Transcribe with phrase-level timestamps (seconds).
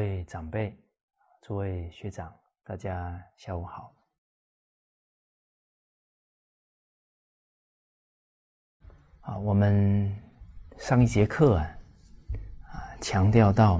[0.00, 0.74] 各位长辈、
[1.42, 3.94] 诸位学长，大家下午好。
[9.20, 10.10] 啊，我们
[10.78, 11.78] 上一节课啊，
[12.72, 13.74] 啊，强调到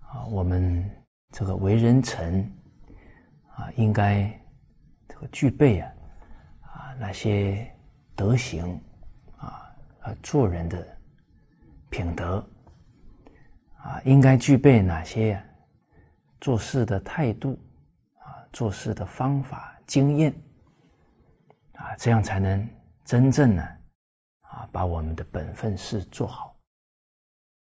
[0.00, 0.86] 啊，我们
[1.30, 2.42] 这个为人臣
[3.54, 4.28] 啊，应该
[5.08, 5.92] 这个具备啊
[6.60, 7.74] 啊那些
[8.14, 8.78] 德行
[9.38, 10.86] 啊啊做人的
[11.88, 12.46] 品德
[13.86, 15.40] 啊，应该具备哪些
[16.40, 17.56] 做事的态度
[18.18, 20.34] 啊，做事的方法经验
[21.74, 22.68] 啊，这样才能
[23.04, 23.62] 真正呢。
[24.40, 26.56] 啊，把我们的本分事做好。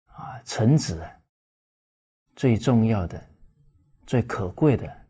[0.07, 1.07] 啊，臣子
[2.35, 3.23] 最重要的、
[4.07, 5.07] 最可贵的，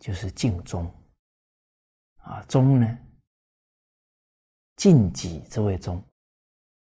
[0.00, 0.92] 就是尽忠。
[2.22, 2.98] 啊，忠呢，
[4.74, 6.02] 尽己之谓忠。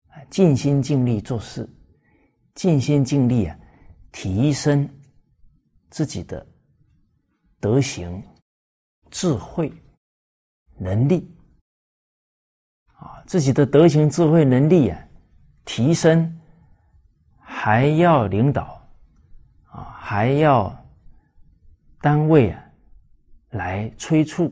[0.08, 1.66] 啊，尽心尽力做事，
[2.56, 3.56] 尽心尽力啊，
[4.10, 4.88] 提升
[5.90, 6.44] 自己的
[7.60, 8.20] 德行、
[9.10, 9.70] 智慧、
[10.78, 11.30] 能力。
[12.94, 14.98] 啊，自己的德行、智慧、能力啊，
[15.66, 16.40] 提升，
[17.38, 18.82] 还要领导，
[19.66, 20.74] 啊，还要
[22.00, 22.64] 单位啊，
[23.50, 24.50] 来催促，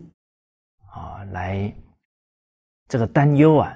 [0.90, 1.74] 啊，来
[2.86, 3.74] 这个担忧啊，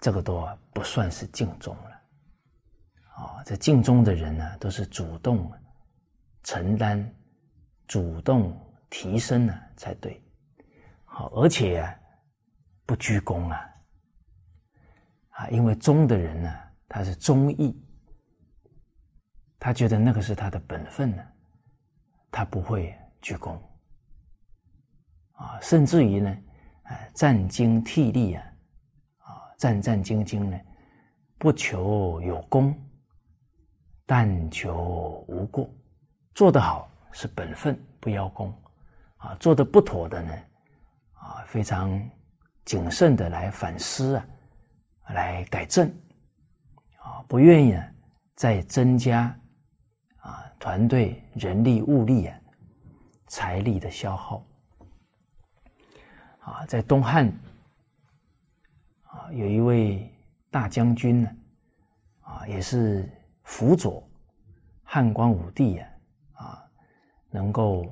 [0.00, 1.89] 这个都不算是敬重了。
[3.20, 5.52] 啊，这敬重的人呢，都是主动
[6.42, 7.14] 承担、
[7.86, 8.58] 主动
[8.88, 10.18] 提升呢，才对。
[11.04, 11.86] 好，而且
[12.86, 13.60] 不鞠躬啊。
[15.30, 16.50] 啊，因为忠的人呢，
[16.88, 17.78] 他是忠义，
[19.58, 21.22] 他觉得那个是他的本分呢，
[22.30, 23.58] 他不会鞠躬。
[25.32, 26.34] 啊，甚至于呢，
[26.84, 28.44] 哎，战兢惕厉啊，
[29.18, 30.58] 啊，战战兢兢呢，
[31.36, 32.74] 不求有功，
[34.10, 35.70] 但求无过。
[36.34, 38.52] 做得好是本分，不邀功；
[39.18, 40.34] 啊，做的不妥的呢，
[41.12, 42.10] 啊，非常
[42.64, 44.26] 谨慎的来反思啊。
[45.10, 45.88] 来改正，
[46.98, 47.84] 啊，不愿意呢，
[48.34, 49.32] 再增加
[50.18, 52.36] 啊团队人力物力啊
[53.28, 54.44] 财力的消耗，
[56.40, 57.32] 啊，在东汉
[59.04, 60.12] 啊有一位
[60.50, 61.30] 大将军呢，
[62.22, 63.08] 啊也是
[63.50, 64.08] 辅佐
[64.84, 65.88] 汉光武帝呀，
[66.34, 66.62] 啊
[67.30, 67.84] 能够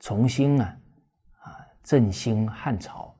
[0.00, 0.76] 重新啊
[1.38, 3.16] 啊振兴汉朝，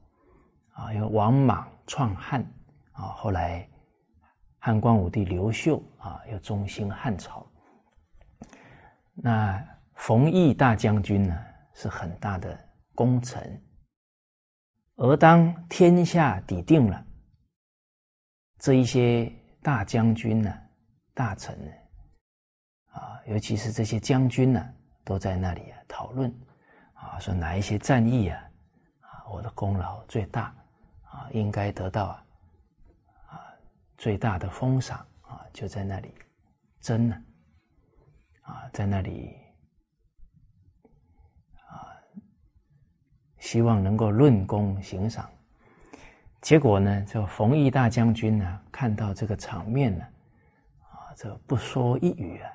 [0.75, 2.45] 啊因为王莽创汉。
[2.93, 3.67] 啊，后来
[4.59, 7.51] 汉光武帝刘秀啊，又中兴汉朝。
[9.15, 11.34] 那冯异大将军呢，
[11.72, 13.59] 是很大的功臣。
[14.97, 17.03] 而当天下底定了，
[18.59, 20.55] 这一些大将军呢、
[21.15, 21.71] 大臣呢，
[22.93, 26.32] 啊，尤其是这些将军呢，都在那里啊讨论，
[26.94, 28.50] 啊，说哪一些战役啊，
[29.00, 30.54] 啊，我的功劳最大，
[31.04, 32.25] 啊，应该得到啊。
[33.98, 36.15] 最大的封赏啊，就在那里
[36.81, 37.22] 争呢，
[38.41, 39.37] 啊，在那里
[41.69, 41.92] 啊，
[43.37, 45.31] 希望能够论功行赏。
[46.41, 50.06] 结果呢，这冯异大将军呢，看到这个场面呢，
[51.22, 52.51] 这不说一语啊，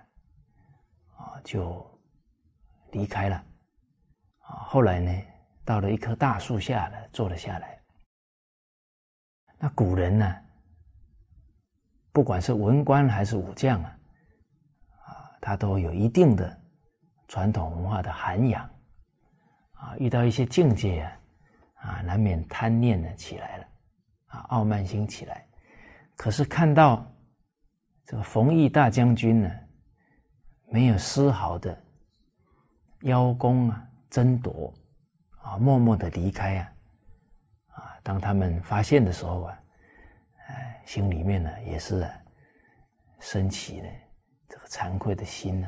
[1.18, 1.88] 啊，就
[2.94, 3.36] 离开了。
[4.40, 5.12] 啊，后来呢，
[5.64, 7.80] 到了一棵大树下呢，坐了下来。
[9.60, 10.36] 那古人呢？
[12.12, 14.00] 不管是文官还是武将啊，
[15.06, 16.60] 啊，他都有一定的
[17.28, 18.68] 传统文化的涵养，
[19.74, 21.20] 啊，遇到一些境界啊，
[21.76, 23.68] 啊，难免贪念呢起来了，
[24.26, 25.48] 啊，傲慢心起来。
[26.16, 27.06] 可是看到
[28.06, 29.52] 这个冯异大将军呢，
[30.68, 31.78] 没有丝毫的
[33.02, 34.74] 邀功啊、争夺
[35.42, 36.74] 啊，默默的离开啊，
[37.70, 39.62] 啊，当他们发现的时候啊。
[40.48, 42.14] 哎，心里面呢也是啊
[43.20, 43.90] 升起了
[44.48, 45.68] 这个惭愧的心呢。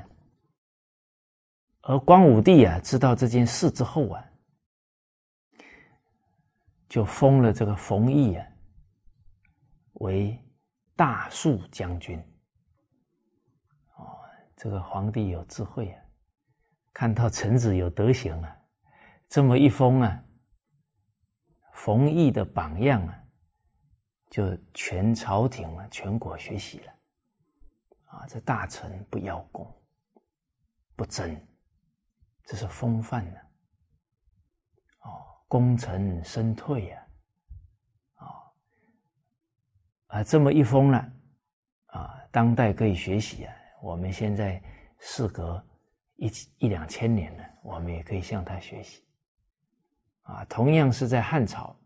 [1.81, 4.23] 而光武帝啊知道这件事之后啊，
[6.87, 8.45] 就封了这个冯异啊
[9.93, 10.39] 为
[10.97, 12.19] 大树将军。
[13.95, 14.19] 哦，
[14.57, 16.03] 这个皇帝有智慧啊，
[16.91, 18.57] 看到臣子有德行啊，
[19.29, 20.21] 这么一封啊，
[21.71, 23.23] 冯异的榜样啊。
[24.29, 26.93] 就全朝廷啊，全国学习了，
[28.07, 29.73] 啊，这大臣不邀功，
[30.97, 31.47] 不争，
[32.43, 33.39] 这是风范呢。
[35.03, 37.06] 哦，功成身退呀，啊，
[40.07, 41.11] 啊，这么一封呢，
[41.87, 44.61] 啊，当代可以学习啊，我们现在
[44.99, 45.63] 事隔
[46.15, 49.03] 一一两千年了，我们也可以向他学习。
[50.23, 51.77] 啊，同样是在汉朝，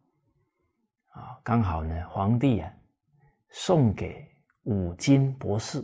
[1.10, 2.74] 啊，刚好呢，皇帝啊，
[3.50, 4.28] 送给
[4.64, 5.80] 五经博士，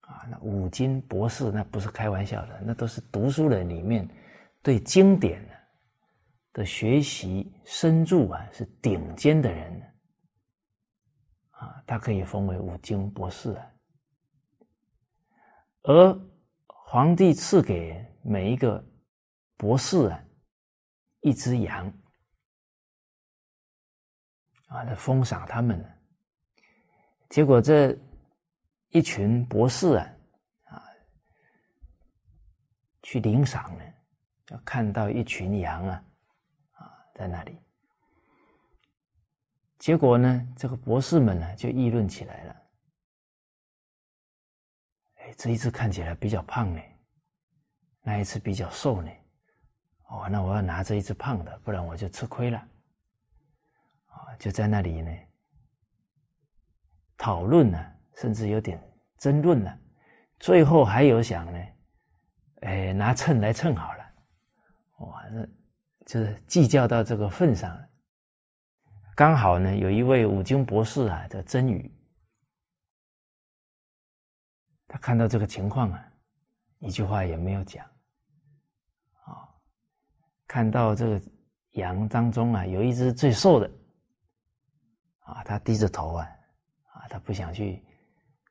[0.00, 4.08] 啊，那五经博士那不是开玩笑的，那都是读书人里面
[4.62, 5.40] 对经典
[6.52, 9.80] 的学习深入啊是顶尖的人，
[11.58, 13.72] 啊，他可以封为五经博士啊，
[15.82, 16.20] 而
[16.66, 18.84] 皇帝赐给每一个
[19.56, 20.24] 博士啊。
[21.22, 21.92] 一只羊
[24.68, 25.84] 啊，来封赏他们
[27.28, 27.94] 结果这
[28.90, 30.08] 一群博士啊，
[30.66, 30.82] 啊，
[33.02, 33.84] 去领赏呢，
[34.46, 36.04] 就看到一群羊啊，
[36.74, 37.60] 啊，在那里。
[39.78, 42.56] 结果呢，这个博士们呢就议论起来了。
[45.20, 46.82] 哎，这一只看起来比较胖呢，
[48.02, 49.10] 那一只比较瘦呢。
[50.08, 52.58] 哦，那我要拿这一只胖的，不然我就吃亏了。
[54.06, 55.16] 啊，就在那里呢，
[57.16, 58.82] 讨论呢，甚至有点
[59.18, 59.78] 争论呢。
[60.40, 61.66] 最后还有想呢，
[62.62, 64.04] 哎，拿秤来称好了。
[64.98, 65.46] 哇，那
[66.04, 67.87] 就是计较到这个份上了。
[69.18, 71.92] 刚好呢，有一位五经博士啊，叫曾宇，
[74.86, 76.12] 他看到这个情况啊，
[76.78, 77.84] 一句话也没有讲。
[79.24, 79.42] 啊
[80.46, 81.20] 看到这个
[81.72, 83.68] 羊当中啊，有一只最瘦的，
[85.18, 86.24] 啊，他低着头啊，
[86.92, 87.84] 啊，他不想去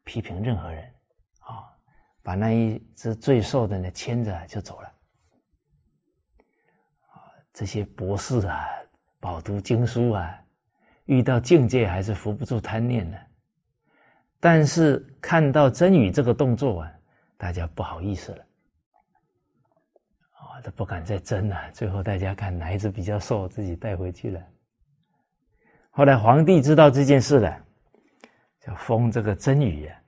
[0.03, 0.83] 批评任何人，
[1.39, 1.63] 啊，
[2.21, 4.87] 把那一只最瘦的呢牵着就走了。
[7.07, 8.67] 啊，这些博士啊，
[9.21, 10.43] 饱读经书啊，
[11.07, 13.19] 遇到境界还是扶不住贪念的，
[14.39, 16.92] 但是看到真语这个动作啊，
[17.38, 18.44] 大家不好意思了。
[20.33, 21.71] 啊都不敢再争了。
[21.71, 24.42] 最后大家看哪一只比较瘦，自己带回去了。
[25.92, 27.63] 后来皇帝知道这件事了，
[28.59, 30.00] 就封这个真宇啊，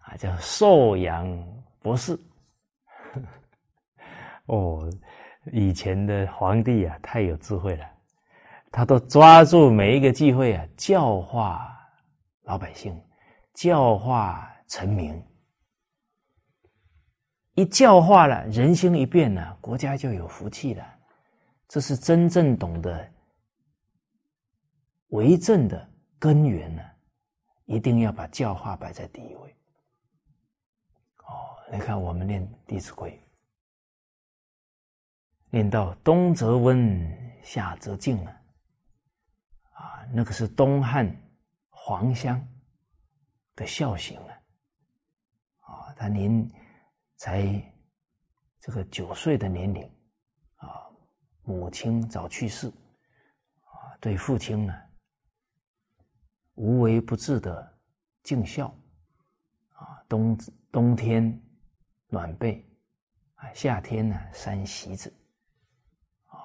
[0.00, 1.26] 啊叫寿阳
[1.80, 2.18] 博士。
[4.46, 4.90] 哦，
[5.52, 7.84] 以前的皇帝啊，太有智慧了，
[8.70, 11.76] 他都抓住每一个机会啊，教化
[12.42, 12.98] 老百姓，
[13.54, 15.20] 教化臣民。
[17.54, 20.84] 一教化了，人心一变了，国家就有福气了。
[21.68, 23.12] 这是真正懂得
[25.08, 26.82] 为政的根源呢。
[27.66, 29.56] 一定要把教化摆在第一位。
[31.18, 33.12] 哦，你看我们念《弟子规》，
[35.50, 37.00] 念到“冬则温，
[37.44, 38.39] 夏则静”了，
[39.80, 41.10] 啊，那个是东汉
[41.68, 42.40] 黄香
[43.56, 44.34] 的孝行啊。
[45.60, 46.50] 啊，他您。
[47.22, 47.62] 才
[48.58, 49.84] 这个九岁的年龄，
[50.56, 50.88] 啊，
[51.42, 54.74] 母亲早去世，啊，对父亲呢
[56.54, 57.78] 无微不至的
[58.22, 58.68] 尽孝，
[59.74, 60.34] 啊，冬
[60.72, 61.38] 冬天
[62.08, 62.66] 暖被，
[63.34, 65.14] 啊，夏天呢扇席子，
[66.24, 66.40] 啊，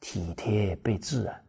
[0.00, 1.40] 体贴备至，啊，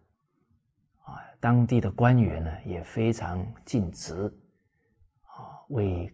[1.42, 4.34] 当地的官员呢也非常尽职，
[5.24, 6.10] 啊，为。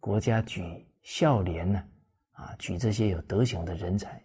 [0.00, 1.84] 国家举孝廉呢，
[2.30, 4.22] 啊，举这些有德行的人才，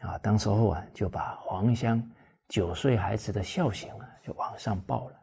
[0.00, 2.00] 啊，当时候啊，就把黄香
[2.48, 5.22] 九岁孩子的孝行啊，就往上报了，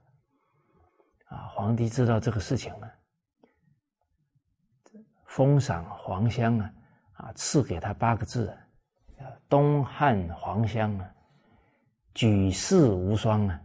[1.25, 2.91] 啊，皇帝知道这个事情了，
[5.27, 6.73] 封赏黄香啊，
[7.13, 8.51] 啊，赐给他八个字，
[9.47, 11.15] 东汉黄香啊，
[12.15, 13.61] 举世无双啊，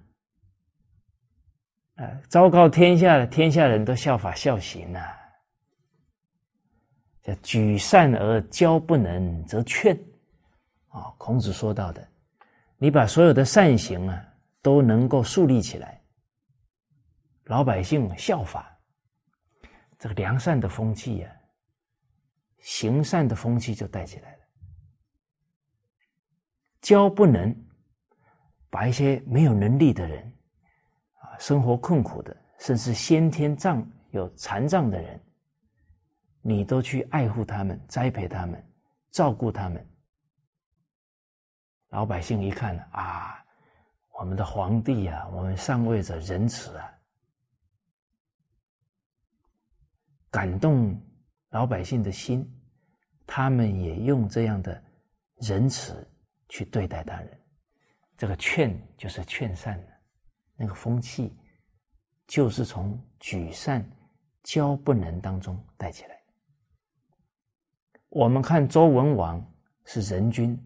[2.03, 5.19] 啊，昭告天下的天下人都效法孝行啊。
[7.23, 9.97] 叫举善而教不能，则劝。
[10.89, 12.07] 啊，孔子说到的，
[12.77, 14.21] 你把所有的善行啊
[14.61, 16.03] 都能够树立起来，
[17.45, 18.77] 老百姓效法，
[19.97, 21.31] 这个良善的风气呀，
[22.59, 24.39] 行善的风气就带起来了。
[26.81, 27.57] 教不能，
[28.69, 30.31] 把一些没有能力的人，
[31.43, 35.21] 生活困苦的，甚至先天障有残障的人。
[36.41, 38.65] 你都去爱护他们、栽培他们、
[39.11, 39.85] 照顾他们，
[41.89, 43.45] 老百姓一看啊，
[44.21, 46.89] 我们的皇帝啊，我们上位者仁慈啊，
[50.31, 50.97] 感动
[51.51, 52.49] 老百姓的心，
[53.27, 54.81] 他们也用这样的
[55.41, 56.09] 仁慈
[56.49, 57.41] 去对待他人。
[58.17, 59.92] 这个劝就是劝善的，
[60.57, 61.37] 那个风气
[62.27, 63.85] 就是从举善
[64.43, 66.23] 交不能当中带起来。
[68.09, 69.43] 我们看周文王
[69.85, 70.59] 是人君，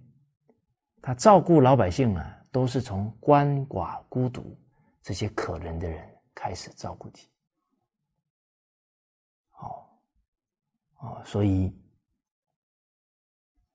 [1.01, 4.59] 他照顾老百姓啊，都是从鳏寡孤独
[5.01, 7.31] 这些可怜的人开始照顾起。
[9.53, 9.87] 哦，
[10.99, 11.73] 哦，所以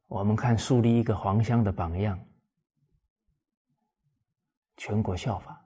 [0.07, 2.19] 我们看树立一个黄香的榜样，
[4.75, 5.60] 全国效法，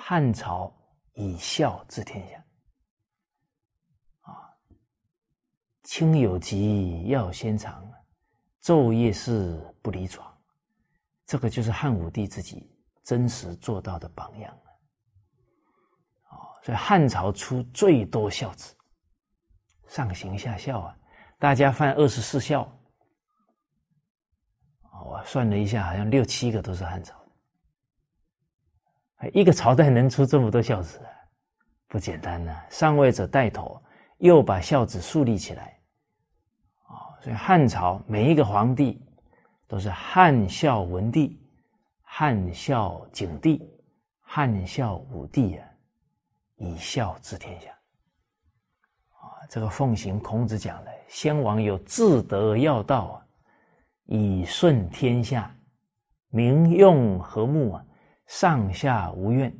[0.00, 0.74] 汉朝
[1.12, 2.44] 以孝治天下
[4.22, 4.50] 啊。
[5.82, 7.86] 亲有疾要先尝，
[8.62, 10.26] 昼夜侍不离床，
[11.26, 14.52] 这个就是汉武帝自己真实做到的榜样
[16.24, 16.48] 啊！
[16.62, 18.74] 所以汉朝出最多孝子，
[19.86, 20.96] 上行下效啊！
[21.38, 22.66] 大家犯二十四孝，
[25.04, 27.19] 我算了一下，好像六七个都是汉朝。
[29.32, 31.00] 一个朝代能出这么多孝子，
[31.88, 32.56] 不简单呐！
[32.70, 33.80] 上位者带头，
[34.18, 35.78] 又把孝子树立起来。
[36.86, 38.98] 啊所以汉朝每一个皇帝
[39.68, 41.38] 都是汉孝文帝、
[42.00, 43.62] 汉孝景帝、
[44.20, 45.68] 汉孝武帝啊，
[46.56, 47.70] 以孝治天下。
[49.10, 53.26] 啊，这个奉行孔子讲的，先王有至德要道啊，
[54.06, 55.54] 以顺天下，
[56.30, 57.84] 民用和睦啊，
[58.30, 59.52] 上下无怨。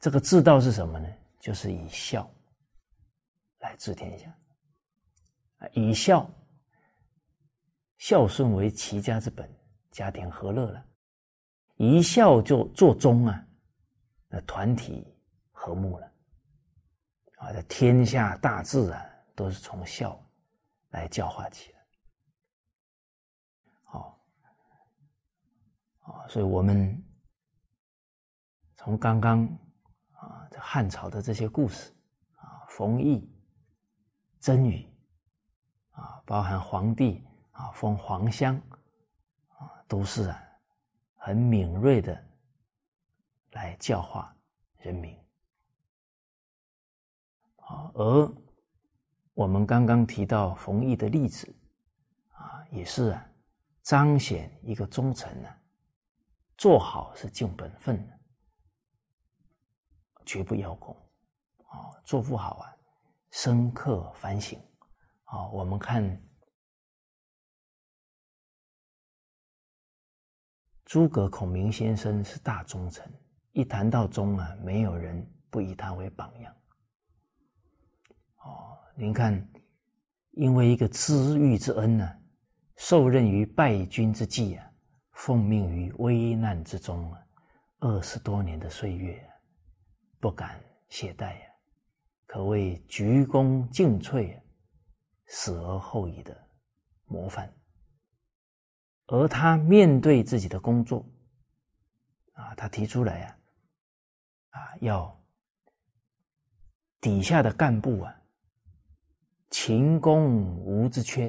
[0.00, 1.08] 这个治道是什么呢？
[1.38, 2.28] 就是以孝
[3.60, 4.36] 来治天下。
[5.74, 6.28] 以孝
[7.98, 9.48] 孝顺为齐家之本，
[9.92, 10.84] 家庭和乐了；
[11.76, 13.46] 一孝就做中啊，
[14.28, 15.06] 那团体
[15.52, 16.12] 和睦了。
[17.36, 19.06] 啊，这天下大治啊，
[19.36, 20.20] 都是从孝
[20.90, 21.78] 来教化起来。
[23.84, 24.20] 好，
[26.00, 27.02] 啊，所以我们
[28.84, 29.46] 从刚刚
[30.12, 31.90] 啊，这汉朝的这些故事
[32.36, 33.26] 啊，冯异、
[34.40, 34.86] 曾宇。
[35.92, 38.60] 啊，包含皇帝啊，封皇乡
[39.56, 40.42] 啊，都是啊，
[41.16, 42.22] 很敏锐的
[43.52, 44.36] 来教化
[44.76, 45.16] 人民。
[47.56, 48.34] 啊，而
[49.32, 51.50] 我们刚刚提到冯异的例子
[52.32, 53.26] 啊，也是啊，
[53.82, 55.48] 彰显一个忠臣呢，
[56.58, 58.13] 做好是尽本分的，
[60.24, 60.94] 绝不邀功
[61.68, 62.76] 啊，做不好啊，
[63.30, 64.58] 深刻反省。
[65.24, 66.22] 啊，我们看
[70.84, 73.10] 诸葛孔明先生是大忠臣，
[73.52, 76.54] 一谈到忠啊，没有人不以他为榜样。
[78.36, 79.48] 哦，您看，
[80.32, 82.08] 因为一个知遇之恩呢，
[82.76, 84.70] 受任于败军之际啊，
[85.14, 87.18] 奉命于危难之中啊，
[87.80, 89.20] 二十多年的岁月，
[90.24, 91.46] 不敢懈怠呀，
[92.24, 94.40] 可谓鞠躬尽瘁。
[95.26, 96.48] 死而后已的
[97.04, 97.52] 模范，
[99.06, 101.04] 而他面对自己的工作，
[102.32, 103.38] 啊，他提出来啊，
[104.50, 105.24] 啊，要
[107.02, 108.22] 底下的干部啊，
[109.50, 111.28] 勤工无之缺，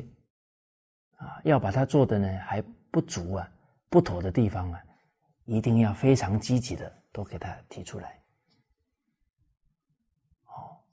[1.18, 2.62] 啊，要把他做的呢还
[2.92, 3.52] 不足啊，
[3.90, 4.82] 不妥的地方啊，
[5.44, 8.22] 一定要非常积极的都给他提出来，
[10.48, 10.84] 哦，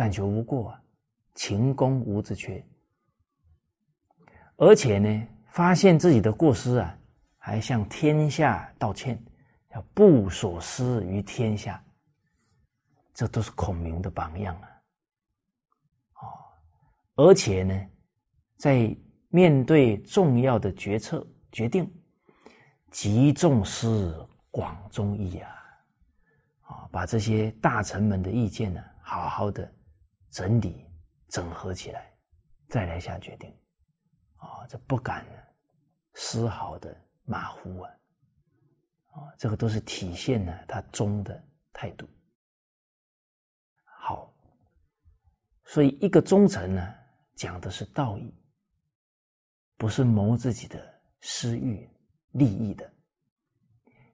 [0.00, 0.82] 但求无过啊。
[1.34, 2.62] 勤功无之缺，
[4.56, 6.98] 而且呢，发现自己的过失啊，
[7.38, 9.22] 还向天下道歉，
[9.72, 11.82] 要不所失于天下，
[13.14, 14.68] 这都是孔明的榜样啊！
[16.14, 16.28] 哦，
[17.14, 17.86] 而且呢，
[18.56, 18.94] 在
[19.28, 21.90] 面对重要的决策决定，
[22.90, 24.14] 极重视
[24.50, 25.50] 广中义啊，
[26.62, 29.72] 啊，把这些大臣们的意见呢，好好的
[30.30, 30.86] 整理。
[31.32, 32.12] 整合起来，
[32.66, 33.56] 再来下决定，
[34.38, 35.24] 啊，这不敢
[36.14, 37.90] 丝毫的马虎啊，
[39.12, 41.40] 啊，这个都是体现了他忠的
[41.72, 42.04] 态度。
[43.84, 44.34] 好，
[45.66, 46.94] 所以一个忠臣呢，
[47.36, 48.34] 讲的是道义，
[49.76, 51.88] 不是谋自己的私欲
[52.32, 52.92] 利益的，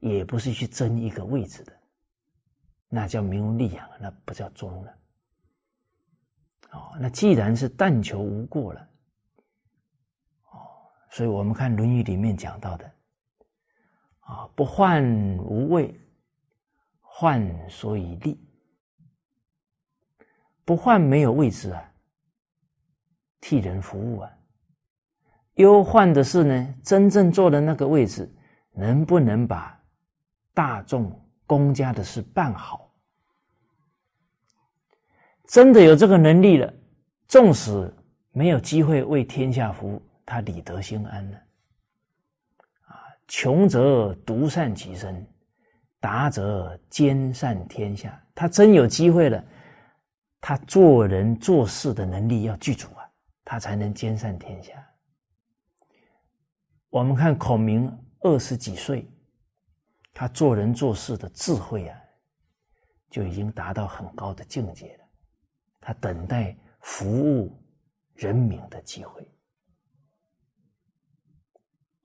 [0.01, 1.73] 也不是去争一个位置的，
[2.89, 4.99] 那叫名利养，那不叫忠了。
[6.77, 8.89] 哦，那既然是但求无过了，
[10.51, 10.61] 哦，
[11.11, 12.93] 所以我们看《论语》里面讲到的，
[14.21, 15.03] 啊，不患
[15.39, 15.99] 无位，
[17.01, 18.39] 患所以立。
[20.67, 21.93] 不患没有位置啊，
[23.41, 24.31] 替人服务啊，
[25.55, 28.31] 忧患的是呢，真正坐的那个位置，
[28.73, 29.81] 能不能把
[30.53, 32.86] 大众公家的事办好？
[35.47, 36.73] 真的有这个能力了，
[37.29, 37.93] 纵使
[38.33, 41.39] 没有机会为天下服务，他理得心安呢。
[42.89, 42.99] 啊，
[43.29, 45.27] 穷则独善其身，
[46.01, 48.21] 达则兼善天下。
[48.35, 49.43] 他真有机会了，
[50.41, 53.09] 他做人做事的能力要具足啊，
[53.45, 54.73] 他才能兼善天下。
[56.91, 59.09] 我们看孔明二十几岁，
[60.13, 61.99] 他做人做事的智慧啊，
[63.11, 65.06] 就已经达到很高的境界了。
[65.87, 67.57] 他等待服务
[68.15, 69.23] 人民的机会，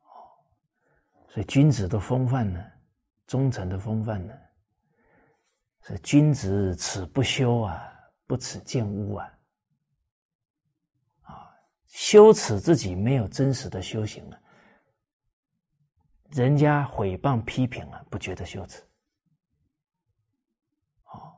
[0.01, 0.38] 哦，
[1.27, 2.63] 所以君子的风范呢，
[3.25, 4.38] 忠臣的风范呢，
[5.81, 7.91] 是君子耻不修啊，
[8.27, 9.39] 不耻见污啊，
[11.21, 11.51] 啊，
[11.88, 14.39] 羞耻自己没有真实的修行啊，
[16.29, 18.79] 人家毁谤批评啊，不觉得羞耻，
[21.05, 21.33] 哦，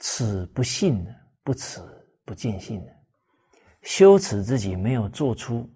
[0.00, 1.16] 耻不信呢。
[1.42, 1.80] 不耻
[2.24, 2.96] 不尽信的，
[3.82, 5.68] 羞耻自己没有做出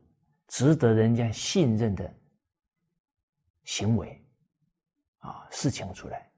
[0.48, 2.14] 值得人家信任的
[3.64, 4.24] 行为
[5.18, 6.30] 啊事情出来，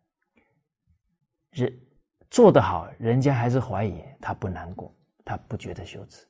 [1.51, 1.87] 人
[2.31, 6.27] 做得好，人家还是怀疑他不难过，他不觉得羞耻，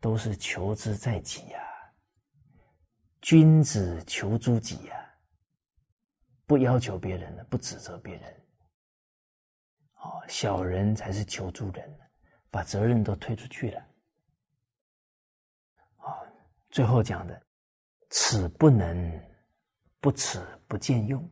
[0.00, 1.60] 都是求之在己呀。
[3.20, 5.14] 君子求诸己呀，
[6.46, 8.39] 不要求别人了，不指责别人。
[10.02, 11.98] 哦，小人才是求助人，
[12.50, 13.80] 把责任都推出去了。
[15.96, 16.16] 啊，
[16.70, 17.42] 最后讲的，
[18.08, 19.22] 耻不能，
[20.00, 21.28] 不耻不见用，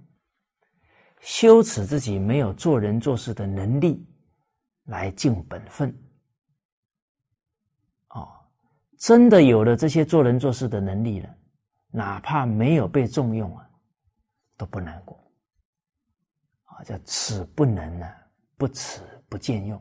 [1.21, 4.07] 羞耻自己没有做人做事的能力，
[4.85, 5.91] 来尽本分。
[8.09, 8.29] 哦，
[8.99, 11.35] 真的有了这些做人做事的能力了，
[11.91, 13.67] 哪怕没有被重用啊，
[14.59, 15.19] 都不难过。
[16.65, 18.15] 啊，叫耻不能呢。
[18.59, 19.81] 不耻不见用，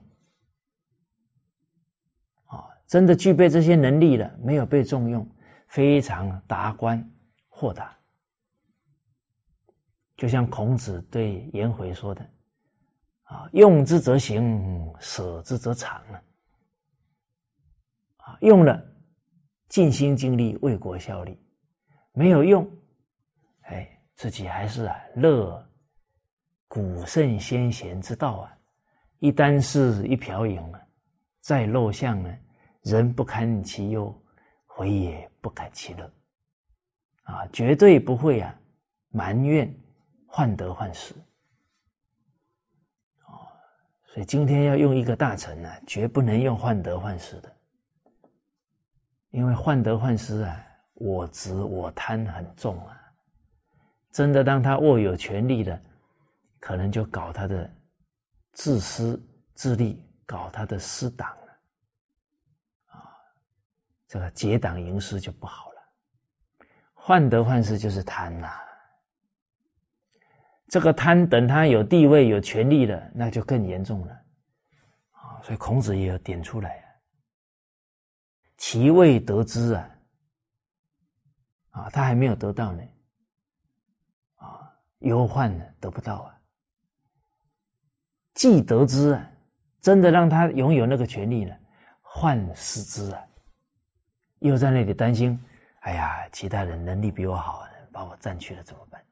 [2.45, 5.27] 啊，真的具备这些能力了，没有被重用，
[5.67, 7.03] 非常达观
[7.49, 7.97] 豁达。
[10.15, 12.21] 就像孔子对颜回说的
[13.25, 16.21] ：“啊，用之则行，舍之则长啊。
[18.17, 18.79] 啊，用了
[19.69, 21.39] 尽心尽力为国效力，
[22.11, 22.69] 没有用，
[23.61, 25.67] 哎，自己还是啊乐
[26.67, 28.53] 古圣先贤之道啊。”
[29.19, 30.79] 一箪食，一瓢饮啊，
[31.41, 32.37] 在陋巷呢，
[32.83, 34.15] 人不堪其忧，
[34.65, 36.11] 回也不改其乐，
[37.23, 38.53] 啊，绝对不会啊
[39.09, 39.73] 埋怨
[40.27, 41.15] 患得患失，
[43.25, 43.49] 哦，
[44.05, 47.51] 所以今天要用一个大臣呢，绝不能用患得患失的，
[49.31, 52.95] 因为患得患失啊，我执我贪很重啊，
[54.11, 55.81] 真的当他握有权力的，
[56.59, 57.73] 可能就搞他的。
[58.57, 61.29] 自私自利，搞他的私党，
[62.87, 63.13] 啊，
[64.07, 65.81] 这个结党营私就不好了。
[66.95, 68.49] 患得患失就是贪呐，
[70.69, 74.13] 这个贪等他有地位有权利了，那就更严重了，
[75.11, 76.89] 啊，所以孔子也有点出来啊，
[78.57, 79.89] 其未得之啊，
[81.69, 82.83] 啊，他还没有得到呢，
[84.37, 86.33] 啊，忧患呢得不到啊。
[88.37, 89.29] 既得之啊，
[89.81, 91.57] 真的让他拥有那个权利了，
[92.03, 93.19] 患失之啊，
[94.39, 95.43] 又在那里担心，
[95.79, 99.03] 哎呀，其他人能力比我好，把我占去了怎么办？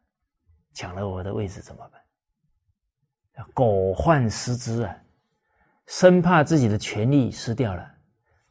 [0.75, 3.45] 抢了我的位置怎么办？
[3.55, 4.95] 苟患失之啊，
[5.87, 7.91] 生怕自己的权利失掉了，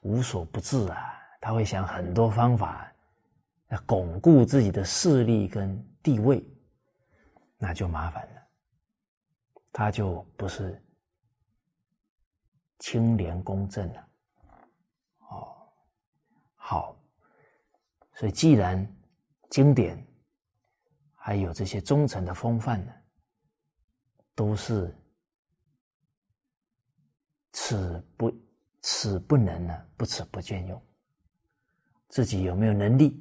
[0.01, 2.93] 无所不至啊，他会想很多方法，
[3.69, 6.45] 要巩固自己的势力跟地位，
[7.59, 8.44] 那就麻烦了。
[9.77, 10.81] 他就不是
[12.79, 14.09] 清廉公正了，
[15.19, 15.69] 哦，
[16.55, 16.97] 好，
[18.13, 18.87] 所以既然
[19.51, 20.01] 经典
[21.17, 22.95] 还有这些忠诚的风范呢，
[24.37, 24.97] 都是
[27.51, 28.33] 此不
[28.81, 30.81] 此不能呢，不此不见用，
[32.11, 33.21] 自己有没有能力，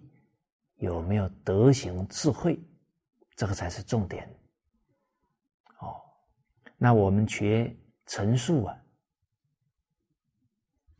[0.76, 2.63] 有没有德行智慧，
[3.36, 4.32] 这个才是重点。
[6.84, 7.74] 那我们学
[8.08, 8.78] 陈述啊，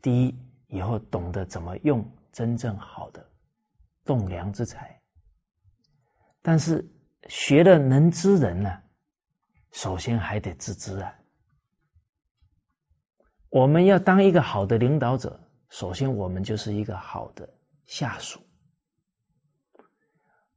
[0.00, 0.34] 第一
[0.68, 3.22] 以后懂得怎么用真正好的
[4.02, 4.98] 栋梁之才，
[6.40, 6.82] 但是
[7.28, 8.82] 学了能知人呢，
[9.72, 11.14] 首先还得自知啊。
[13.50, 17.46] 我们要当一个好的领导者，首先我们就是一个好的
[17.84, 18.40] 下属；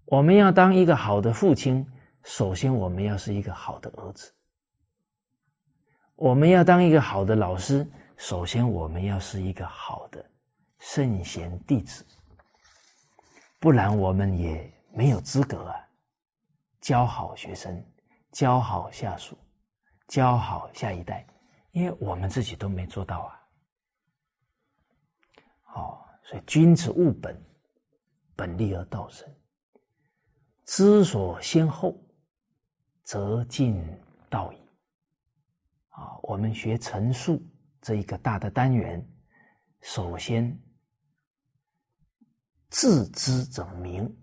[0.05, 1.85] 我们要当一个好的父亲，
[2.23, 4.33] 首先我们要是一个好的儿子。
[6.17, 10.25] 我们要当一个好的老师，首先我们要是一个好的
[10.79, 12.03] 圣贤弟子，
[13.59, 15.75] 不然我们也没有资格啊，
[16.81, 17.85] 教好学生，
[18.31, 19.37] 教好下属，
[20.07, 21.23] 教好下一代，
[21.69, 23.39] 因为我们自己都没做到啊。
[25.75, 27.39] 哦，所以君子务本，
[28.35, 29.31] 本立而道生。
[30.65, 31.95] 知所先后，
[33.03, 33.79] 则近
[34.31, 34.56] 道矣。
[35.97, 37.41] 啊，我们学陈述
[37.81, 39.03] 这一个大的单元，
[39.81, 40.55] 首先
[42.69, 44.15] 自知者明。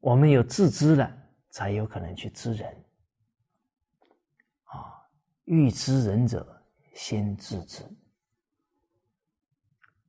[0.00, 1.14] 我们有自知了，
[1.50, 2.84] 才有可能去知人。
[4.64, 4.96] 啊，
[5.44, 7.84] 欲知人者，先自知。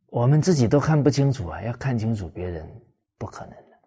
[0.08, 2.82] 我们自己都看不清楚啊，要看清楚别人，
[3.17, 3.80] 不可能的。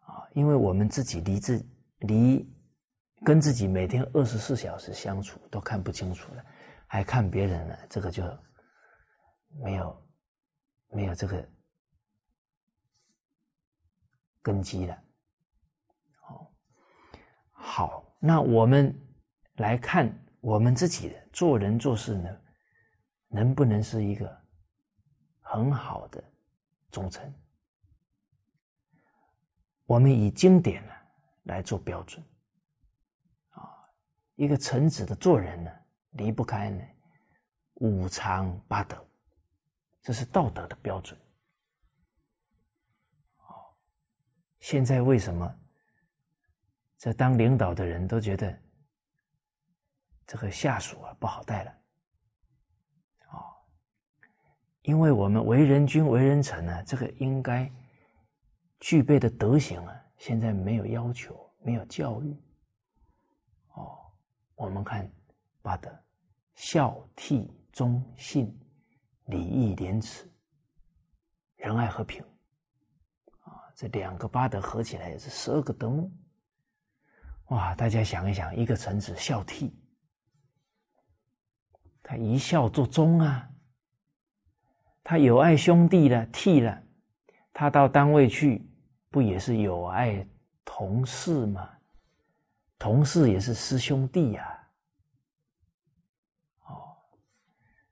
[0.00, 1.66] 啊，因为我们自己离自
[2.00, 2.54] 离。
[3.26, 6.46] 跟自己每天二十四小时相处都看不清楚了，
[6.86, 7.76] 还看别人呢？
[7.90, 8.22] 这个就
[9.60, 10.08] 没有
[10.90, 11.44] 没有这个
[14.40, 14.96] 根基了。
[16.20, 16.54] 好，
[17.50, 18.96] 好，那我们
[19.56, 20.08] 来看
[20.40, 22.30] 我们自己的做人做事呢，
[23.26, 24.40] 能不能是一个
[25.40, 26.22] 很好的
[26.92, 27.34] 忠诚？
[29.84, 30.92] 我们以经典呢
[31.42, 32.24] 来做标准。
[34.36, 35.70] 一个臣子的做人呢，
[36.10, 36.84] 离不开呢
[37.74, 39.02] 五常八德，
[40.02, 41.18] 这是道德的标准。
[43.38, 43.74] 哦，
[44.60, 45.52] 现在为什么
[46.98, 48.58] 这当领导的人都觉得
[50.26, 51.70] 这个下属啊不好带了？
[53.30, 53.40] 哦，
[54.82, 57.70] 因为我们为人君、为人臣呢，这个应该
[58.80, 62.36] 具备的德行啊，现在没有要求，没有教育。
[63.72, 64.05] 哦
[64.56, 65.10] 我们看
[65.62, 65.94] 八德：
[66.54, 68.58] 孝悌忠信、
[69.26, 70.28] 礼义廉耻、
[71.56, 72.24] 仁爱和平。
[73.42, 76.10] 啊，这两个八德合起来也是十二个德目。
[77.48, 79.70] 哇，大家想一想，一个臣子孝悌，
[82.02, 83.48] 他一孝做忠啊，
[85.04, 86.82] 他有爱兄弟了，悌了，
[87.52, 88.66] 他到单位去，
[89.10, 90.26] 不也是有爱
[90.64, 91.75] 同事吗？
[92.78, 94.68] 同事也是师兄弟呀，
[96.66, 96.96] 哦，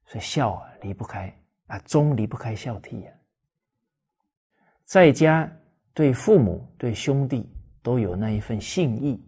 [0.04, 1.34] 所以孝啊离不开
[1.66, 3.12] 啊忠离不开孝悌呀。
[4.84, 5.50] 在家
[5.94, 7.50] 对父母对兄弟
[7.82, 9.18] 都有那一份信义，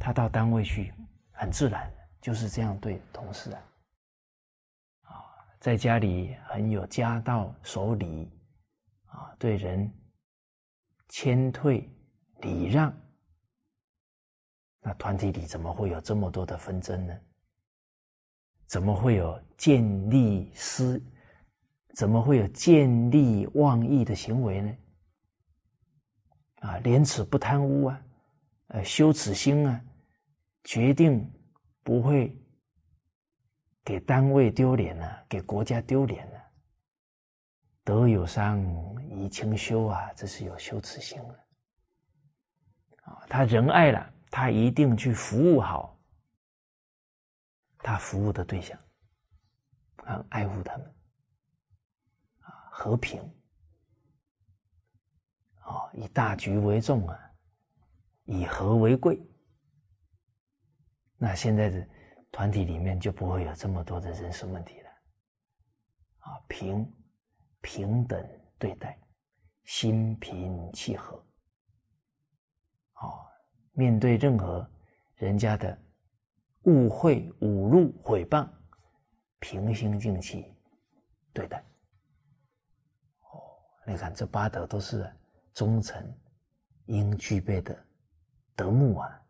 [0.00, 0.92] 他到单位去
[1.32, 3.62] 很自然就是这样对同事啊，
[5.02, 5.10] 啊，
[5.60, 8.32] 在家里很有家道守礼
[9.04, 9.92] 啊，对人
[11.08, 11.86] 谦退
[12.40, 12.90] 礼让。
[14.86, 17.20] 那团体里怎么会有这么多的纷争呢？
[18.68, 21.02] 怎么会有见利思？
[21.96, 24.76] 怎么会有见利忘义的行为呢？
[26.60, 28.00] 啊，廉耻不贪污啊，
[28.68, 29.84] 呃，羞耻心啊，
[30.62, 31.28] 决定
[31.82, 32.32] 不会
[33.82, 36.38] 给单位丢脸啊，给国家丢脸啊。
[37.82, 38.60] 德有伤，
[39.10, 41.44] 贻亲羞啊，这是有羞耻心的。
[43.02, 44.12] 啊，他仁爱了。
[44.30, 45.98] 他一定去服务好
[47.78, 48.78] 他服务的对象，
[50.04, 50.94] 啊，爱护他们，
[52.40, 53.22] 啊，和平，
[55.60, 57.18] 啊，以大局为重啊，
[58.24, 59.20] 以和为贵。
[61.16, 61.88] 那现在的
[62.30, 64.90] 团体里面就不会有这么多的人事问题了，
[66.18, 66.92] 啊，平
[67.60, 69.00] 平等对待，
[69.64, 71.25] 心平气和，
[73.76, 74.66] 面对任何
[75.16, 75.78] 人家的
[76.62, 78.48] 误会、侮辱、毁谤，
[79.38, 80.50] 平心静气
[81.34, 81.62] 对待。
[83.20, 85.14] 哦，你看这八德都是
[85.52, 86.18] 忠臣
[86.86, 87.86] 应具备的
[88.54, 89.22] 德目啊。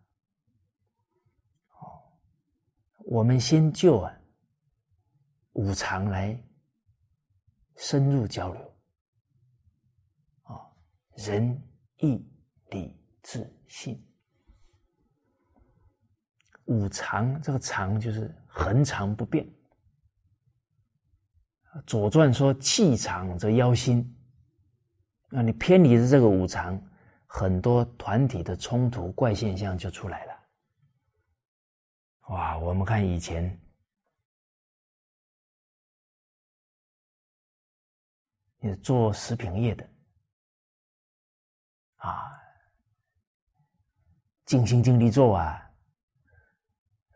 [1.80, 2.00] 哦，
[2.98, 4.16] 我们先就啊
[5.54, 6.40] 五常来
[7.74, 8.76] 深入交流。
[10.44, 10.70] 啊，
[11.16, 11.60] 仁
[11.96, 12.24] 义
[12.70, 14.00] 礼智信。
[16.66, 19.46] 五常，这个常就是恒常不变。
[21.86, 24.16] 左传说气长则妖心，
[25.30, 26.80] 那你偏离了这个五常，
[27.26, 30.32] 很多团体的冲突怪现象就出来了。
[32.28, 33.60] 哇，我们看以前，
[38.58, 39.88] 你做食品业的，
[41.96, 42.32] 啊，
[44.46, 45.65] 尽心尽力做啊。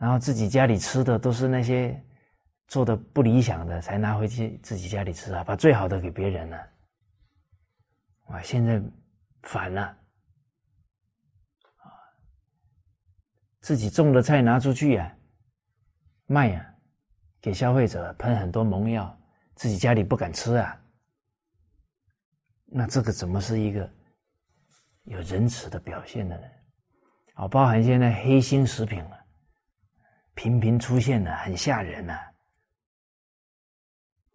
[0.00, 2.02] 然后自己家里吃的都是那些
[2.68, 6.56] 做的不理想的，才拿回去自己家里吃啊，把最好的给别人了。
[8.28, 8.82] 啊，现在
[9.42, 9.98] 反了，啊，
[13.60, 15.14] 自己种的菜拿出去呀，
[16.24, 16.74] 卖呀，
[17.38, 19.14] 给消费者喷很多农药，
[19.54, 20.80] 自己家里不敢吃啊。
[22.64, 23.92] 那这个怎么是一个
[25.02, 26.46] 有仁慈的表现的呢？
[27.34, 29.19] 啊，包含现在黑心食品啊，
[30.40, 32.18] 频频出现呢，很吓人呐。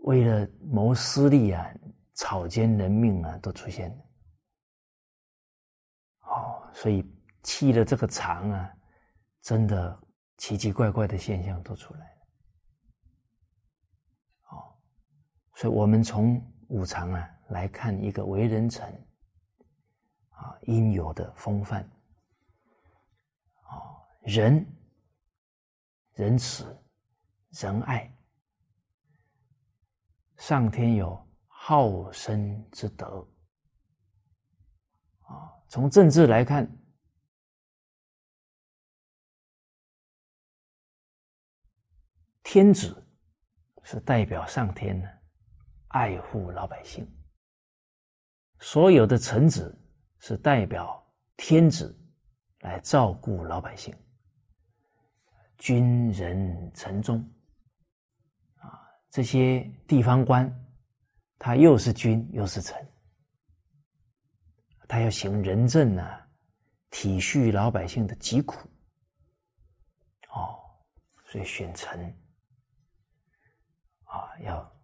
[0.03, 1.67] 为了谋私利啊，
[2.13, 3.97] 草菅人命啊，都出现了。
[6.19, 7.03] 哦，所以
[7.41, 8.71] 弃了这个常啊，
[9.41, 9.99] 真的
[10.37, 12.21] 奇奇怪怪的现象都出来了。
[14.51, 14.77] 哦，
[15.55, 17.31] 所以我们从五常啊。
[17.49, 18.91] 来看一个为人臣
[20.29, 21.83] 啊应有的风范
[23.61, 23.69] 啊
[24.21, 24.65] 人
[26.15, 26.65] 仁慈
[27.51, 28.09] 仁爱，
[30.37, 33.27] 上天有好生之德
[35.23, 35.51] 啊。
[35.67, 36.65] 从政治来看，
[42.43, 43.05] 天子
[43.83, 45.21] 是代表上天的，
[45.89, 47.05] 爱护老百姓。
[48.59, 49.77] 所有的臣子
[50.19, 51.93] 是代表天子
[52.59, 53.93] 来照顾老百姓，
[55.57, 57.17] 军人臣忠
[58.57, 60.51] 啊，这些地方官，
[61.39, 62.75] 他又是君又是臣，
[64.87, 66.27] 他要行仁政啊，
[66.89, 68.55] 体恤老百姓的疾苦，
[70.29, 70.59] 哦，
[71.25, 72.13] 所以选臣。
[74.05, 74.79] 啊，要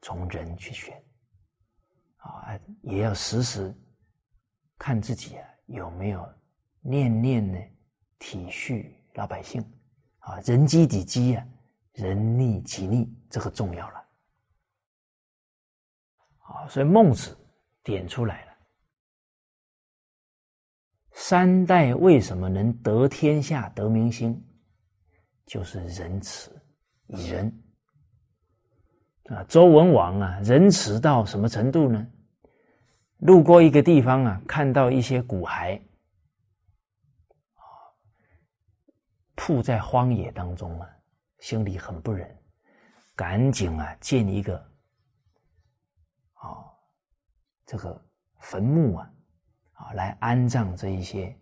[0.00, 0.96] 从人去选。
[2.16, 3.74] 啊，也要时时
[4.78, 6.26] 看自己啊有没有
[6.80, 7.58] 念念呢
[8.18, 9.60] 体恤老百姓。
[10.22, 11.46] 啊，人饥己饥啊，
[11.94, 14.04] 人利己利，这个重要了。
[16.38, 17.36] 啊，所以孟子
[17.82, 18.52] 点出来了，
[21.12, 24.40] 三代为什么能得天下、得民心，
[25.46, 26.50] 就是仁慈
[27.06, 27.52] 以仁。
[29.26, 32.06] 啊，周文王啊，仁慈到什么程度呢？
[33.18, 35.80] 路过一个地方啊，看到一些骨骸，
[39.42, 40.88] 处在荒野当中啊，
[41.40, 42.42] 心里很不忍，
[43.16, 44.56] 赶紧啊建一个，
[46.34, 46.62] 啊，
[47.66, 49.12] 这个坟墓啊，
[49.72, 51.36] 啊，来安葬这一些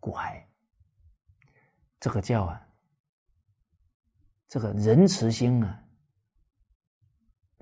[0.00, 0.44] 骨骸。
[2.00, 2.68] 这个叫啊，
[4.48, 5.84] 这个仁慈心啊。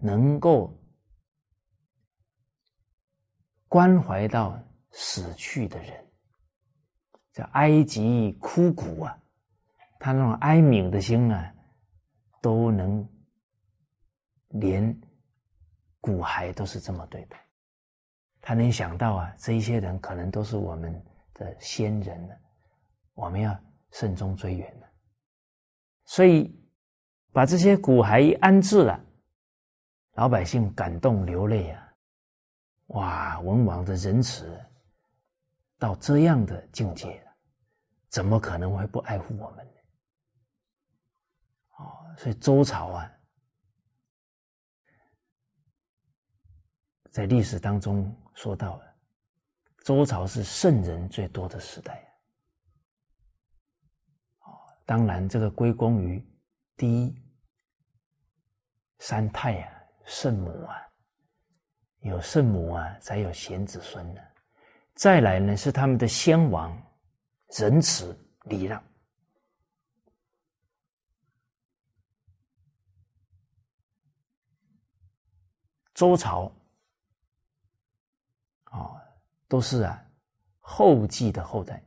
[0.01, 0.72] 能够
[3.66, 4.59] 关怀到
[4.92, 6.08] 死去的人，
[7.38, 9.16] 叫哀疾枯骨啊，
[10.01, 11.55] 他那种哀悯的心啊，
[12.42, 13.09] 都能
[14.48, 15.01] 连
[16.01, 17.40] 骨骸都是这么对待。
[18.40, 20.92] 他能想到啊，这一些人可能都是我们
[21.35, 22.35] 的先人呢，
[23.14, 23.57] 我们要
[23.92, 24.88] 慎终追远的。
[26.07, 26.53] 所以
[27.33, 29.01] 把这些骨骸安置了。
[30.14, 31.94] 老百姓感动流泪啊！
[32.88, 34.61] 哇，文王的仁慈
[35.79, 37.24] 到这样的境界，
[38.09, 39.73] 怎么可能会不爱护我们呢？
[41.77, 43.12] 哦，所以周朝啊，
[47.11, 48.94] 在历史当中说到了，
[49.85, 52.03] 周朝是圣人最多的时代
[54.40, 54.53] 哦，
[54.85, 56.25] 当然这个归功于
[56.77, 57.14] 第一
[58.99, 59.75] 三太啊。
[60.11, 60.75] 圣母啊，
[62.01, 64.21] 有圣母啊，才有贤子孙呢。
[64.94, 66.75] 再来呢，是他们的先王
[67.56, 68.82] 仁慈礼让。
[75.94, 76.52] 周朝
[78.64, 79.02] 啊，
[79.48, 80.04] 都是啊
[80.61, 81.82] 后继的后代。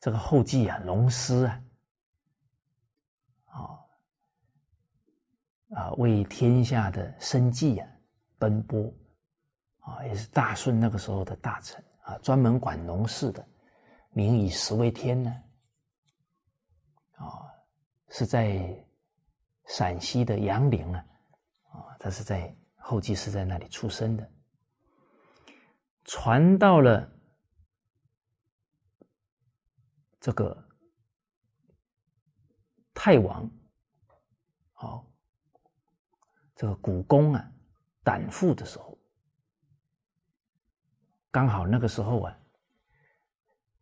[0.00, 1.60] 这个后继啊，龙师啊。
[5.74, 7.88] 啊，为天下的生计啊
[8.38, 8.94] 奔波，
[9.80, 13.44] 啊，也是大顺那个时候的大臣啊，专门管农事的，
[14.14, 15.30] 名以食为天呢。
[17.16, 17.52] 啊，
[18.08, 18.66] 是在
[19.66, 21.06] 陕西的杨凌啊，
[21.70, 24.32] 啊，他是在后继是在那里出生的，
[26.04, 27.10] 传到了
[30.20, 30.66] 这个
[32.94, 33.50] 太王，
[34.72, 35.06] 好。
[36.56, 37.52] 这个古公啊，
[38.04, 38.96] 胆父的时候，
[41.32, 42.38] 刚好那个时候啊，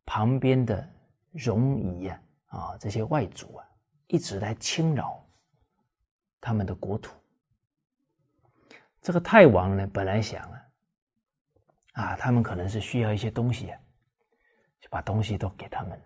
[0.04, 0.88] 旁边的
[1.32, 3.66] 戎夷呀啊这些外族啊，
[4.06, 5.24] 一直来侵扰
[6.40, 7.12] 他们的国土。
[9.00, 10.62] 这个太王呢，本来想啊，
[11.92, 13.78] 啊，他们可能是需要一些东西啊，
[14.80, 16.04] 就把东西都给他们了。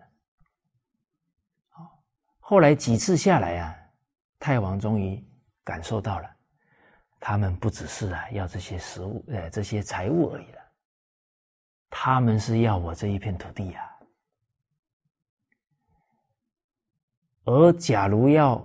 [2.39, 3.77] 后来几次下来啊，
[4.39, 5.21] 太王终于
[5.63, 6.35] 感受到了，
[7.19, 10.61] 他们不只是啊要这些食物呃这些财物而已了，
[11.99, 13.91] 他们是要我这一片土地呀。
[17.43, 18.63] 而假如要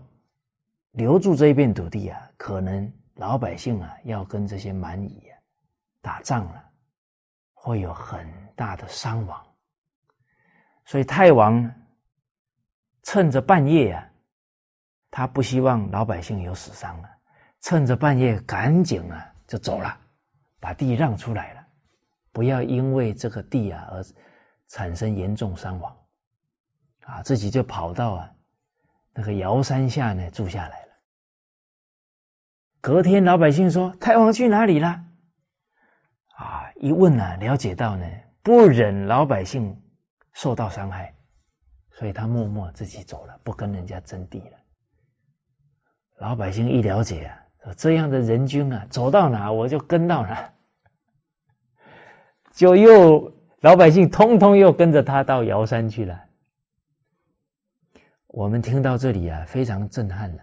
[0.90, 5.38] 留住这一片土地啊，可能老百姓啊要跟这些蛮夷啊
[6.02, 6.62] 打仗了，
[7.54, 9.42] 会有很大的伤亡。
[10.84, 11.74] 所以太王
[13.02, 14.06] 趁着半夜啊，
[15.10, 17.10] 他不希望老百姓有死伤啊，
[17.60, 19.98] 趁着半夜赶紧啊就走了，
[20.60, 21.61] 把地让出来了，
[22.32, 24.02] 不要因为这个地啊而
[24.68, 25.96] 产生严重伤亡，
[27.04, 28.34] 啊，自己就跑到啊。
[29.14, 30.92] 那个瑶山下呢，住下来了。
[32.80, 34.88] 隔天，老百姓说：“太王去哪里了？”
[36.38, 38.06] 啊，一问呢，了解到呢，
[38.42, 39.78] 不忍老百姓
[40.32, 41.14] 受到伤害，
[41.90, 44.58] 所以他默默自己走了，不跟人家争地了。
[46.16, 50.52] 老百姓一了解啊，说这样的人君啊，走到哪我就跟到哪，
[52.54, 56.28] 就又老百姓通通又跟着他到瑶山去了。
[58.26, 60.42] 我们听到这里啊，非常震撼了。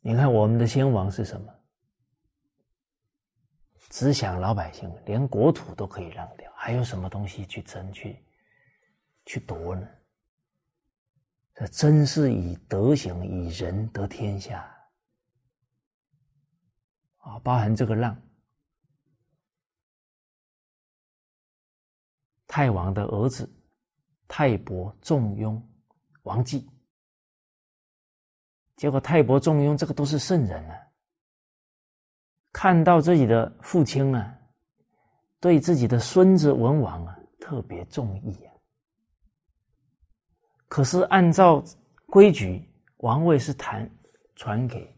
[0.00, 1.52] 你看，我们的先王是什么？
[3.88, 8.24] 只想老百姓，连国土都可以让掉，还有什么东西去争去、
[9.26, 9.86] 去夺呢？
[11.54, 14.60] 这真是以德行、以仁得天下
[17.18, 17.38] 啊！
[17.40, 18.16] 包含这个让，
[22.52, 23.50] 太王的儿子。
[24.28, 25.62] 太伯仲雍、
[26.24, 26.68] 王继，
[28.76, 30.76] 结果太伯仲雍这个都是圣人啊，
[32.52, 34.38] 看到自己的父亲啊，
[35.40, 38.52] 对自己的孙子文王啊特别中意啊。
[40.68, 41.62] 可是按照
[42.06, 42.62] 规矩，
[42.98, 43.90] 王位是传
[44.34, 44.94] 传给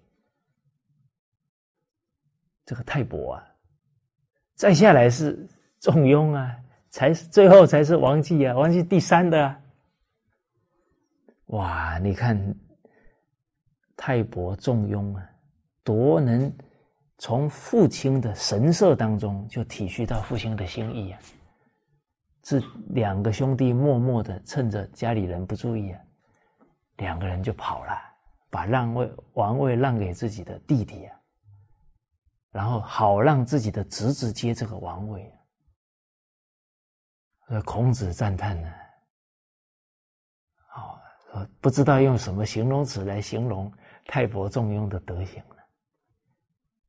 [2.64, 3.46] 这个太伯啊，
[4.54, 6.60] 再下来是仲雍啊。
[6.94, 9.61] 才最后才是王继啊，王继第三的啊！
[11.46, 12.57] 哇，你看
[13.96, 15.28] 太伯仲雍啊，
[15.83, 16.57] 多能
[17.18, 21.18] 从父亲的神色当中就体恤到父亲的心意啊！
[22.42, 26.00] 这两个兄弟默默的趁着家里人不注意啊，
[26.98, 27.92] 两个人就跑了，
[28.50, 31.16] 把让位王位让给自己的弟弟啊，
[32.52, 35.28] 然后好让自己的侄子接这个王位。
[37.48, 38.72] 呃，孔子赞叹呢，
[40.74, 43.70] 哦，不知道用什么形容词来形容
[44.07, 45.57] 太伯仲雍的德行了，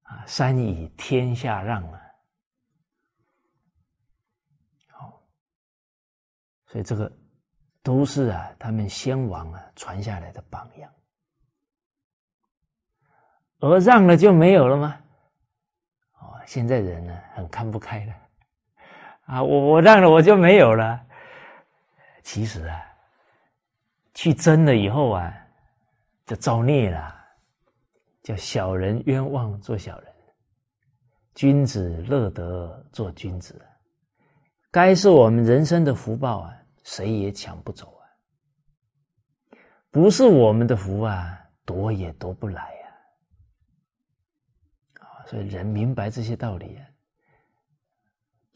[0.04, 2.02] 啊，三以天下让啊，
[4.91, 5.22] 好，
[6.68, 7.12] 所以这个
[7.84, 10.90] 都是啊，他们先王啊传下来的榜样，
[13.60, 15.02] 而让了就没有了吗？
[16.21, 18.25] 哦，现在人呢很看不开的。
[19.26, 21.02] 啊，我我让了，我就没有了。
[22.23, 22.82] 其实啊，
[24.13, 25.34] 去争了以后啊，
[26.26, 27.13] 就造孽了。
[28.23, 30.12] 叫小人冤枉做小人，
[31.36, 33.63] 君子乐得做君子。
[34.71, 38.02] 该是我们人生的福报啊，谁也抢不走啊。
[39.92, 42.90] 不是我们的福啊，夺也夺不来呀。
[45.02, 46.86] 啊，所以人明白这些道理啊。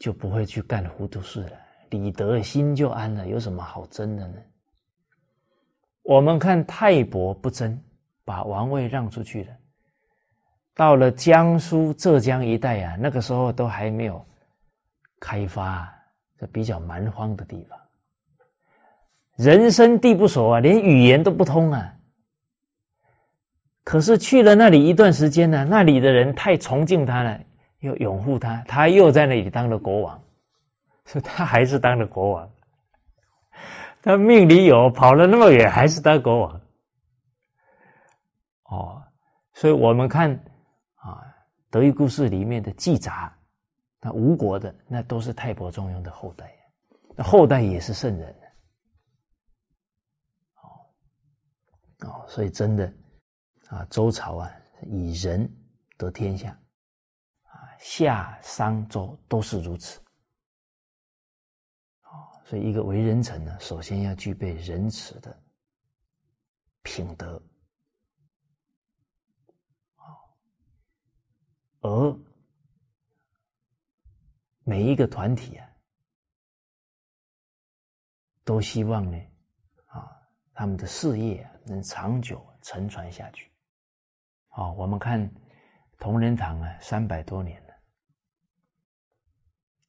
[0.00, 1.52] 就不会去干糊涂事了，
[1.90, 3.28] 理得心就安了。
[3.28, 4.34] 有什么好争的呢？
[6.02, 7.78] 我们看太伯不争，
[8.24, 9.52] 把王位让出去了。
[10.74, 14.24] 到了江苏、浙江一带啊，那个时候都还没有
[15.20, 15.86] 开发，
[16.38, 17.78] 这比较蛮荒的地方，
[19.36, 21.94] 人生地不熟啊，连语言都不通啊。
[23.84, 27.38] 可是去了那里一段时间呢，那里的人太崇敬他了。
[27.80, 30.22] 又拥护他，他又在那里当了国王，
[31.04, 32.50] 所以他还是当了国王。
[34.02, 36.60] 他命里有跑了那么远，还是当国王。
[38.64, 39.02] 哦，
[39.52, 40.30] 所以我们看
[40.94, 41.20] 啊，
[41.70, 43.32] 德育故事里面的季札，
[44.00, 46.54] 那吴国的那都是太伯仲雍的后代，
[47.16, 48.34] 那后代也是圣人。
[50.62, 52.92] 哦，哦，所以真的
[53.68, 54.50] 啊，周朝啊，
[54.82, 55.50] 以仁
[55.96, 56.56] 得天下。
[57.80, 59.98] 夏、商、周都是如此，
[62.00, 62.12] 啊
[62.44, 65.42] 所以，一个为人臣呢，首先要具备仁慈的
[66.82, 67.42] 品德。
[71.82, 72.18] 而
[74.64, 75.66] 每一个团体啊，
[78.44, 79.18] 都希望呢，
[79.86, 80.12] 啊，
[80.52, 83.50] 他们的事业能长久承传下去。
[84.48, 85.32] 啊，我们看
[85.98, 87.58] 同仁堂啊，三百多年，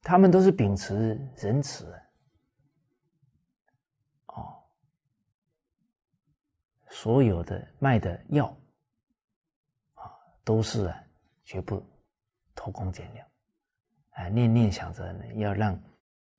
[0.01, 1.85] 他们都是秉持仁慈。
[4.27, 4.63] 哦，
[6.89, 8.47] 所有的卖的药
[9.95, 10.11] 啊，
[10.43, 11.03] 都是啊。
[11.43, 11.85] 绝不
[12.55, 13.27] 偷工减料，
[14.11, 15.77] 啊，念念想着呢，要让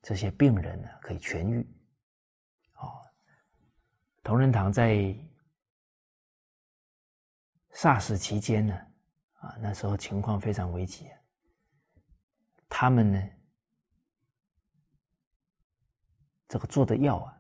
[0.00, 1.62] 这些病人呢可以痊愈。
[2.76, 3.04] 哦，
[4.22, 5.14] 同仁堂在
[7.72, 8.74] SARS 期间呢，
[9.34, 11.10] 啊，那时候情况非常危急，
[12.70, 13.30] 他们呢，
[16.53, 17.34] 这个做的药啊，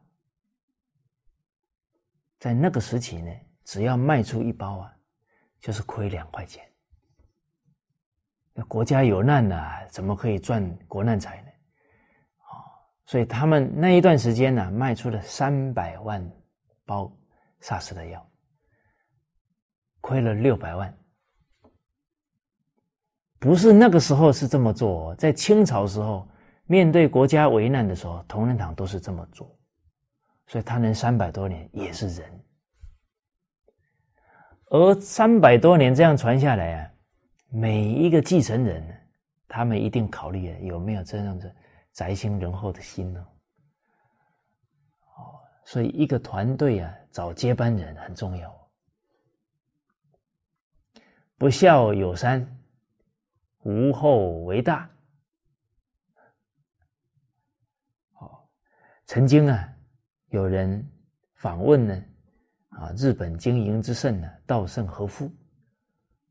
[2.38, 3.30] 在那个时期呢，
[3.62, 4.96] 只要卖出一包啊，
[5.60, 6.66] 就是亏两块钱。
[8.54, 11.48] 那国家有难呐，怎么可以赚国难财呢？
[12.38, 12.64] 啊，
[13.04, 16.26] 所以他们那一段时间呢，卖出了三百万
[16.86, 17.14] 包
[17.60, 18.26] 萨斯的药，
[20.00, 20.98] 亏了六百万。
[23.38, 26.26] 不是那个时候是这么做，在清朝时候，
[26.66, 29.58] 面对国家危难的时候，同仁堂都是这么做，
[30.46, 32.44] 所以他能三百多年也是人，
[34.66, 36.88] 而三百多年这样传下来啊。
[37.48, 38.82] 每一个继承人，
[39.46, 41.54] 他们一定考虑有没有这样子
[41.92, 43.26] 宅心仁厚的心呢？
[45.16, 48.50] 哦，所以一个团队啊，找接班人很重要。
[51.36, 52.46] 不孝有三，
[53.64, 54.88] 无后为大。
[58.14, 58.48] 哦，
[59.12, 59.68] 曾经啊，
[60.30, 60.90] 有人
[61.34, 62.04] 访问呢，
[62.70, 65.30] 啊，日本经营之圣呢，稻盛和夫。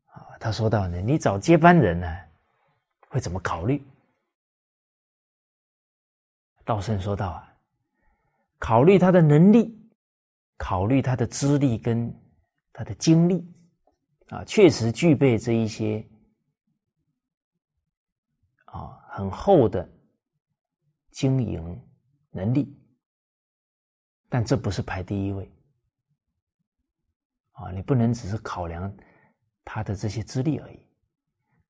[0.06, 2.08] 啊他说到呢，你找接班人呢，
[3.08, 3.80] 会怎么考虑？
[6.64, 7.56] 道圣说道啊，
[8.58, 9.80] 考虑他的能力，
[10.56, 12.12] 考虑他的资历跟
[12.72, 13.48] 他的经历，
[14.30, 16.04] 啊，确实具备这一些
[18.64, 19.88] 啊很厚的
[21.12, 21.80] 经营
[22.32, 22.76] 能力，
[24.28, 25.48] 但这不是排第一位
[27.52, 28.92] 啊，你不能只是考量。
[29.64, 30.86] 他的这些资历而已，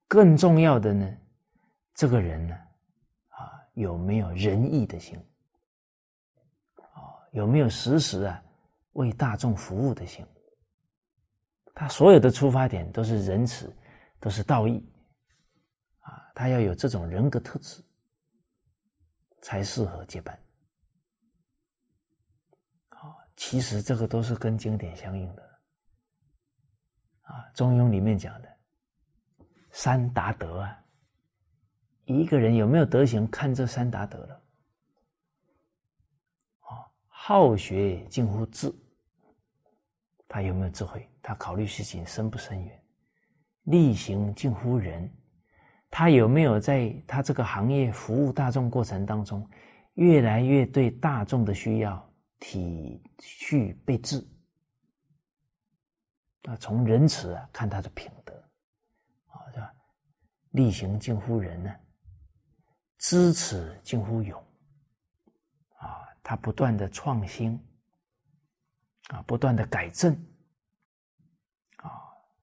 [0.08, 1.14] 更重要的呢，
[1.94, 2.54] 这个人呢，
[3.28, 5.18] 啊，有没有仁义的心？
[6.76, 8.42] 啊，有没有时时啊
[8.94, 10.26] 为大众服务的心？
[11.74, 13.70] 他所有的出发点都是仁慈，
[14.18, 14.82] 都是道义，
[16.00, 17.84] 啊，他要有这种人格特质，
[19.42, 20.34] 才适合接班。
[22.88, 25.42] 啊，其实这个都是跟经典相应的。
[27.22, 28.48] 啊，《中庸》里面讲的
[29.72, 30.80] 三达德啊，
[32.04, 34.34] 一个人有没有德行，看这三达德了。
[36.60, 38.72] 啊，好学近乎智，
[40.28, 41.06] 他有没有智慧？
[41.20, 42.82] 他考虑事情深不深远？
[43.64, 45.12] 力行近乎仁，
[45.90, 49.46] 他有没有在他这个行业服务大众过程当中，
[49.94, 52.08] 越来越对大众的需要
[52.42, 54.18] 体恤备至？
[56.42, 58.34] 啊，从仁慈啊看他的品德，
[59.28, 59.72] 啊是吧？
[60.50, 61.72] 力行近乎仁呢，
[62.98, 64.36] 知耻近乎勇，
[65.76, 67.56] 啊，他不断的创新，
[69.10, 70.12] 啊，不断的改正，
[71.76, 71.88] 啊，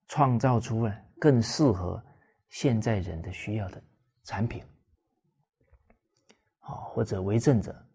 [0.08, 2.02] 创造出了更适合
[2.48, 3.84] 现在人的需要的
[4.24, 4.64] 产品，
[6.60, 7.86] 啊，或者为政者，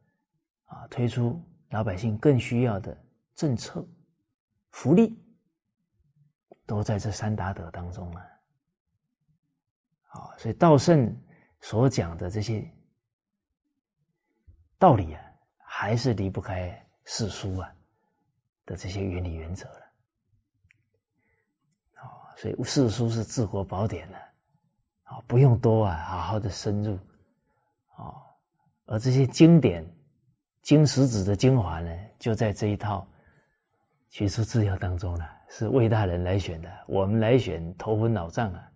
[0.66, 2.96] 啊，推出老百姓更需要的
[3.34, 3.86] 政策、
[4.70, 5.20] 福利。
[6.66, 8.10] 都在这三达德当中
[10.06, 11.14] 啊，所以道圣
[11.60, 12.66] 所讲的这些
[14.78, 15.22] 道理啊，
[15.58, 17.70] 还是离不开四书啊
[18.64, 19.80] 的这些原理原则了。
[21.96, 24.16] 啊，所以四书是治国宝典呢，
[25.02, 26.98] 啊，不用多啊，好好的深入，
[27.94, 28.14] 啊，
[28.86, 29.86] 而这些经典
[30.64, 33.06] 经石子的精华呢，就在这一套
[34.08, 35.30] 学术治疗当中了。
[35.50, 38.72] 是魏大人来选的，我们来选头昏脑胀啊！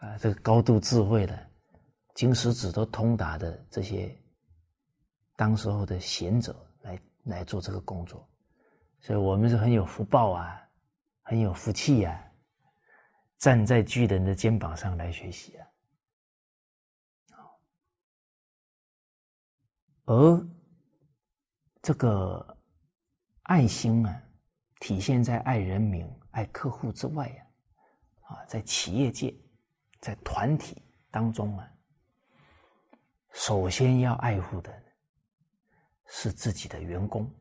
[0.00, 1.50] 啊，这个高度智慧的、
[2.14, 4.14] 经石子都通达的这些
[5.34, 8.28] 当时候的贤者来来做这个工作，
[9.00, 10.60] 所以我们是很有福报啊，
[11.22, 12.22] 很有福气呀，
[13.38, 15.66] 站在巨人的肩膀上来学习啊！
[20.04, 20.48] 而
[21.86, 22.58] 这个
[23.42, 24.22] 爱心啊，
[24.80, 27.46] 体现在爱人民、爱客户之外呀，
[28.22, 29.32] 啊，在企业界、
[30.00, 30.82] 在团体
[31.12, 31.72] 当中啊，
[33.30, 34.82] 首先要爱护的
[36.06, 37.32] 是自己的员工。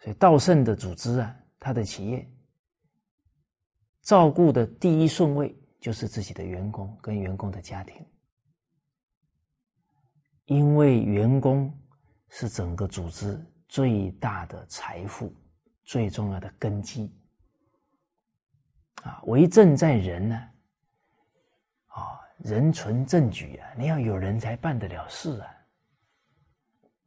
[0.00, 2.30] 所以道圣的组织啊，他的企业
[4.02, 8.06] 照顾的第一顺位就是自己的员工跟员工的家庭，
[10.44, 11.74] 因为员工
[12.30, 15.30] 是整个组织最大的财富、
[15.84, 17.14] 最重要的根基
[19.02, 19.20] 啊。
[19.24, 20.50] 为政在人呢，
[21.88, 25.54] 啊，人存政举啊，你要有人才办得了事啊，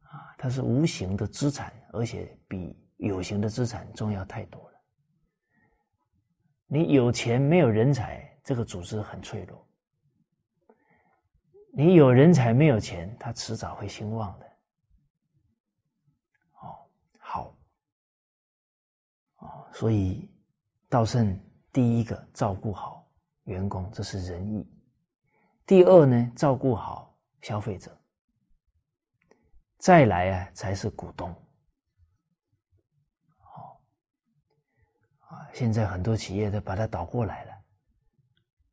[0.02, 2.80] 啊，它是无形的资产，而且比。
[2.98, 4.80] 有形的资产重要太多了。
[6.66, 9.58] 你有钱没有人才，这个组织很脆弱；
[11.72, 14.46] 你有人才没有钱，它迟早会兴旺的。
[16.62, 17.58] 哦，好，
[19.38, 20.30] 哦，所以
[20.88, 21.38] 道圣
[21.72, 23.10] 第一个照顾好
[23.42, 24.64] 员工，这是仁义；
[25.66, 27.12] 第二呢，照顾好
[27.42, 27.90] 消费者；
[29.78, 31.34] 再来啊，才是股东。
[33.36, 33.82] 好
[35.18, 37.52] 啊现在很多企业都把它倒过来了，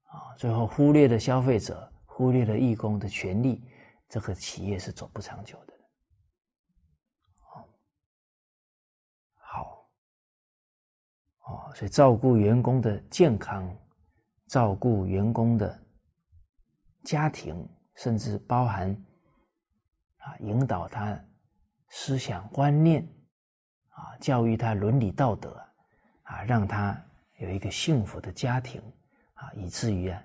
[0.04, 3.68] 啊，最后忽略了消费者，忽略了义工的权利，
[4.08, 5.74] 这个企业是走不长久的。
[9.36, 9.88] 好，
[11.52, 13.70] 哦，所以照顾员工的健康，
[14.48, 15.78] 照顾员工的
[17.04, 18.90] 家庭，甚至包含
[20.18, 21.20] 啊，引导他
[21.90, 23.04] 思想观念，
[23.90, 25.60] 啊，教育他伦理道德。
[26.24, 26.98] 啊，让他
[27.40, 28.82] 有一个幸福的家庭，
[29.34, 30.24] 啊，以至于啊，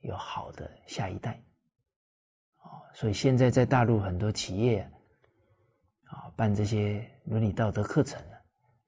[0.00, 1.40] 有好的下一代，
[2.56, 4.82] 啊，所以现在在大陆很多企业，
[6.06, 8.20] 啊，办这些伦理道德课程，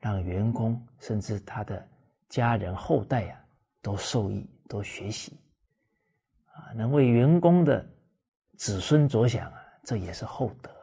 [0.02, 1.88] 让员工甚至他的
[2.28, 3.40] 家人后代啊，
[3.80, 5.38] 都受益，都学习，
[6.46, 7.88] 啊，能为员工的
[8.58, 10.74] 子孙着想啊，这也是厚德，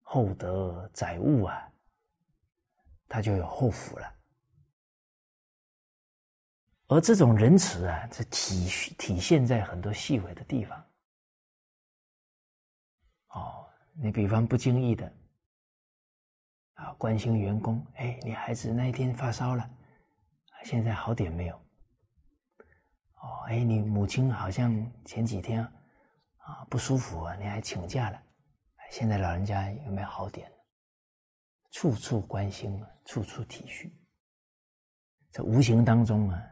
[0.00, 1.70] 厚德载物啊，
[3.08, 4.10] 他就有后福了。
[6.86, 10.82] 而这种仁慈啊，是体体现在很多细微的地方。
[13.28, 15.12] 哦，你比方不经意的
[16.82, 19.70] 啊，关心员工，哎，你孩子那一天发烧了，
[20.64, 21.56] 现在好点没有？
[23.20, 25.62] 哦，哎，你母亲好像前几天
[26.38, 28.20] 啊不舒服啊，你还请假了，
[28.90, 30.50] 现在老人家有没有好点？
[31.70, 33.90] 处处关心，处处体恤，
[35.30, 36.42] 在无形当中啊。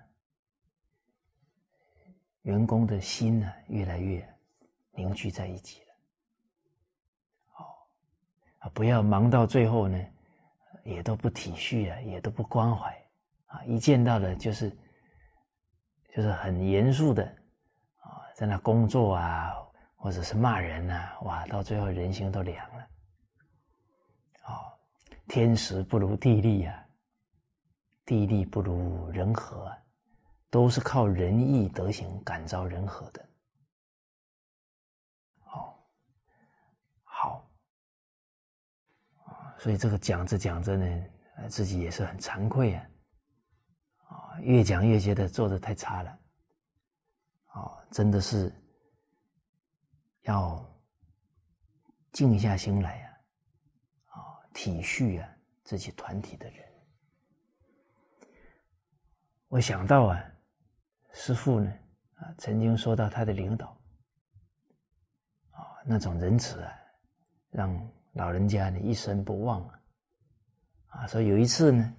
[2.42, 4.26] 员工的心呢，越来越
[4.92, 5.86] 凝聚在一起了。
[7.56, 7.66] 哦
[8.60, 10.02] 啊，不要忙到最后呢，
[10.90, 12.94] 也都不体恤啊，也都不关怀
[13.46, 14.70] 啊，一见到的就是
[16.14, 17.24] 就是很严肃的
[17.96, 19.54] 啊，在那工作啊，
[19.96, 22.88] 或者是骂人呐，哇，到最后人心都凉了。
[24.42, 24.74] 啊，
[25.28, 26.84] 天时不如地利啊，
[28.04, 29.64] 地利不如人和。
[29.66, 29.76] 啊。
[30.52, 33.24] 都是靠仁义德行感召人和的，
[35.44, 35.80] 好，
[37.04, 37.48] 好，
[39.26, 41.04] 啊，所以这个讲着讲着呢，
[41.50, 42.90] 自己也是很惭愧啊，
[44.08, 46.10] 啊，越讲越觉得做的太差了，
[47.44, 48.50] 啊，真的是
[50.22, 50.66] 要
[52.12, 53.20] 静下心来呀，
[54.06, 54.16] 啊，
[54.54, 55.28] 体恤啊
[55.62, 56.66] 自己团体的人，
[59.48, 60.24] 我想到啊。
[61.12, 61.70] 师父呢，
[62.14, 63.66] 啊，曾经说到他的领导，
[65.50, 66.72] 啊，那种仁慈啊，
[67.50, 69.80] 让老人家呢一生不忘啊，
[70.88, 71.94] 啊，所以有一次呢，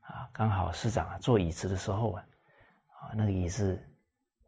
[0.00, 2.26] 啊，刚好市长啊坐椅子的时候啊，
[2.88, 3.80] 啊，那个椅子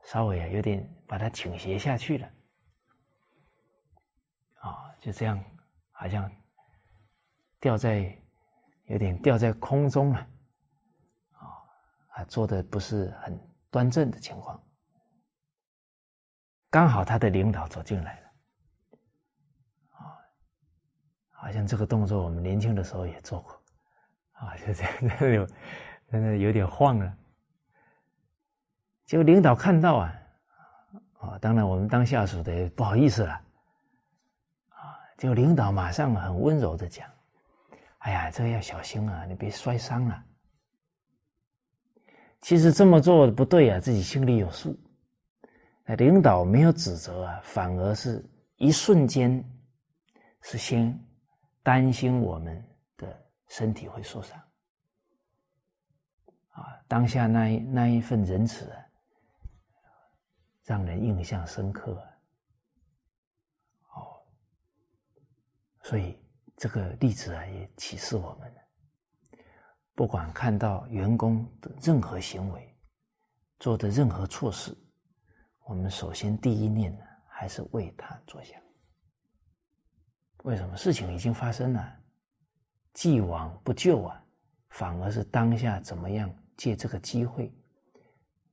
[0.05, 2.31] 稍微啊有点把它倾斜下去了，
[4.61, 5.43] 啊，就这样
[5.93, 6.31] 好像
[7.61, 8.17] 掉在
[8.87, 10.19] 有点掉在空中了，
[11.33, 11.47] 啊，
[12.09, 13.55] 啊，坐的不是很。
[13.75, 14.63] 端正的情况，
[16.71, 18.23] 刚好他的领导走进来，
[19.91, 20.15] 啊，
[21.45, 23.53] 好像这个动作我们年轻的时候也做过，
[24.33, 25.47] 啊，就这样，真的有，
[26.11, 27.15] 真的有点晃了。
[29.05, 30.15] 结果领导看到啊，
[31.21, 33.33] 啊，当然我们当下属的不好意思了，
[34.71, 37.07] 啊，结果领导马上很温柔的讲
[38.01, 40.25] ：“哎呀，这个要小心啊，你别摔伤了。”
[42.41, 44.75] 其实这么做不对啊，自己心里有数。
[45.85, 48.25] 那领导没有指责啊，反而是
[48.57, 49.45] 一瞬间
[50.41, 50.99] 是先
[51.65, 52.65] 担心我们
[52.97, 54.39] 的身体会受伤
[56.51, 58.71] 啊，当下那一那一份仁慈，
[60.63, 61.95] 让人印象深刻
[63.95, 64.23] 哦，
[65.83, 66.17] 所以
[66.57, 68.55] 这个例子啊，也启示我们
[69.95, 72.77] 不管看到员工的任何行为，
[73.59, 74.77] 做的任何错事，
[75.61, 78.64] 我们首先第一念呢，还是为他着想。
[80.45, 82.01] 为什么事情已经发生了，
[82.93, 84.23] 既往不咎啊，
[84.69, 87.51] 反而是当下怎么样借这个机会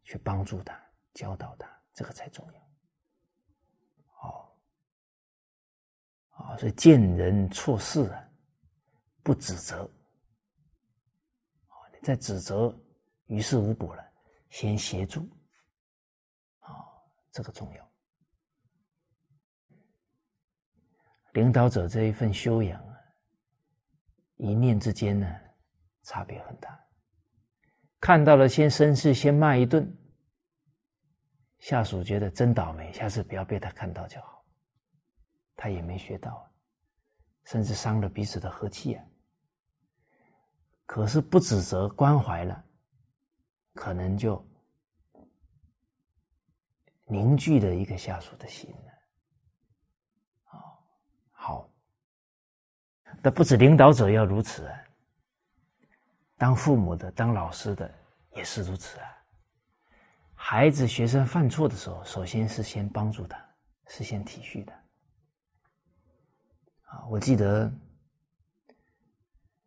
[0.04, 0.78] 去帮助他、
[1.14, 2.62] 教导他，这个才重要。
[4.22, 4.50] 哦，
[6.30, 8.30] 啊，所以见人错事啊，
[9.22, 9.90] 不指责。
[12.04, 12.76] 在指责
[13.28, 14.04] 于事无补了，
[14.50, 15.22] 先协助，
[16.62, 16.74] 啊，
[17.32, 17.91] 这个重要。
[21.34, 22.96] 领导者这一份修养啊，
[24.38, 25.28] 一念之间呢，
[26.04, 26.78] 差别很大。
[28.00, 29.90] 看到了先生事，先骂一顿，
[31.60, 34.44] 下属觉得真倒霉，下次不要被他看到就好。
[35.56, 36.52] 他也没学到，
[37.46, 39.06] 甚至伤了彼此的和气啊。
[40.88, 42.66] 可是不指责关怀了，
[43.76, 44.44] 可能就
[47.06, 48.92] 凝聚了一个下属的心了。
[51.32, 51.72] 好，
[53.24, 54.80] 那不止领导者要如此啊，
[56.38, 57.94] 当父母的、当老师的
[58.36, 59.08] 也是如此啊。
[60.34, 63.40] 孩子、学生犯错的时候，首先是先帮助他，
[63.88, 64.74] 是先体恤的。
[66.86, 67.72] 啊，我记得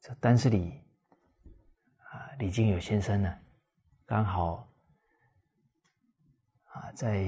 [0.00, 0.82] 这丹斯里
[1.98, 2.34] 啊。
[2.40, 3.38] 李金友先生呢，
[4.04, 4.68] 刚好
[6.72, 7.22] 啊，在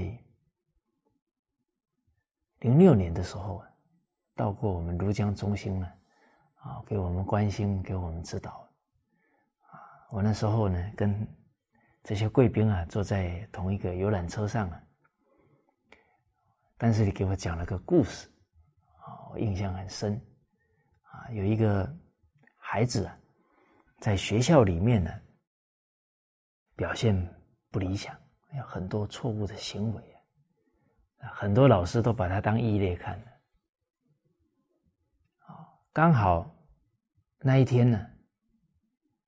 [2.58, 3.70] 零六年的时候啊，
[4.34, 5.92] 到过我们庐江中心呢，
[6.66, 8.68] 啊给我们关心，给我们指导。
[9.70, 9.78] 啊，
[10.10, 11.26] 我那时候呢，跟
[12.02, 14.82] 这些贵宾啊，坐在同一个游览车上啊，
[16.76, 18.28] 但是你给我讲了个故事，
[18.98, 20.20] 啊，我印象很深。
[21.02, 21.88] 啊，有一个
[22.58, 23.16] 孩子啊。
[23.98, 25.10] 在学校里面呢，
[26.76, 27.16] 表现
[27.70, 28.14] 不理想，
[28.54, 30.16] 有很多错误的行为，
[31.32, 33.26] 很多老师都把他当异类看了。
[35.46, 36.54] 啊，刚好
[37.38, 37.98] 那一天呢，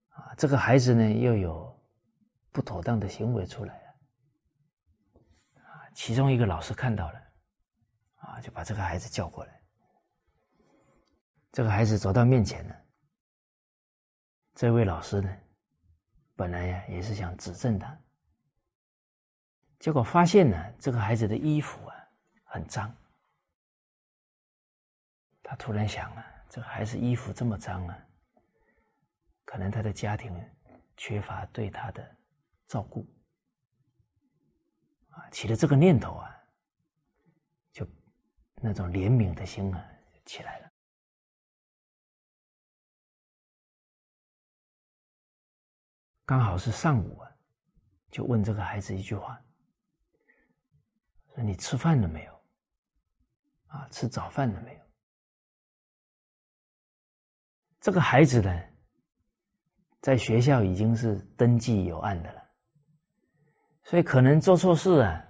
[0.09, 1.81] 啊，这个孩子呢又有
[2.51, 7.23] 不妥当的行为出来了，啊，其中一个老师看到了，
[8.17, 9.63] 啊，就把这个孩子叫过来，
[11.53, 12.77] 这个孩子走到面前了。
[14.55, 15.39] 这位老师呢，
[16.35, 17.97] 本来呀也是想指正他，
[19.79, 21.95] 结果发现呢，这个孩子的衣服啊
[22.43, 22.93] 很脏。
[25.41, 28.09] 他突然想啊，这个孩子衣服这么脏啊，
[29.45, 30.33] 可能他的家庭
[30.97, 32.17] 缺乏对他的
[32.67, 33.07] 照顾
[35.11, 36.31] 啊，起了这个念头啊，
[37.71, 37.87] 就
[38.57, 39.91] 那种怜悯的心啊
[40.25, 40.73] 起来了。
[46.25, 47.31] 刚好是上午啊，
[48.11, 49.43] 就问这个孩子一句话
[51.35, 52.45] ：“说你吃饭了没有？
[53.69, 54.85] 啊，吃早饭了没有？”
[57.89, 58.55] 这个孩子呢，
[60.03, 62.43] 在学校已经是登记有案的了，
[63.83, 65.25] 所以可能做错事啊，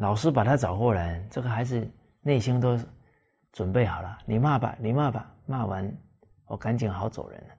[0.00, 1.88] 老师把他找过来，这个孩子
[2.22, 2.76] 内心都
[3.52, 5.96] 准备好了，你骂吧，你骂吧，骂完
[6.46, 7.54] 我赶紧好走人了。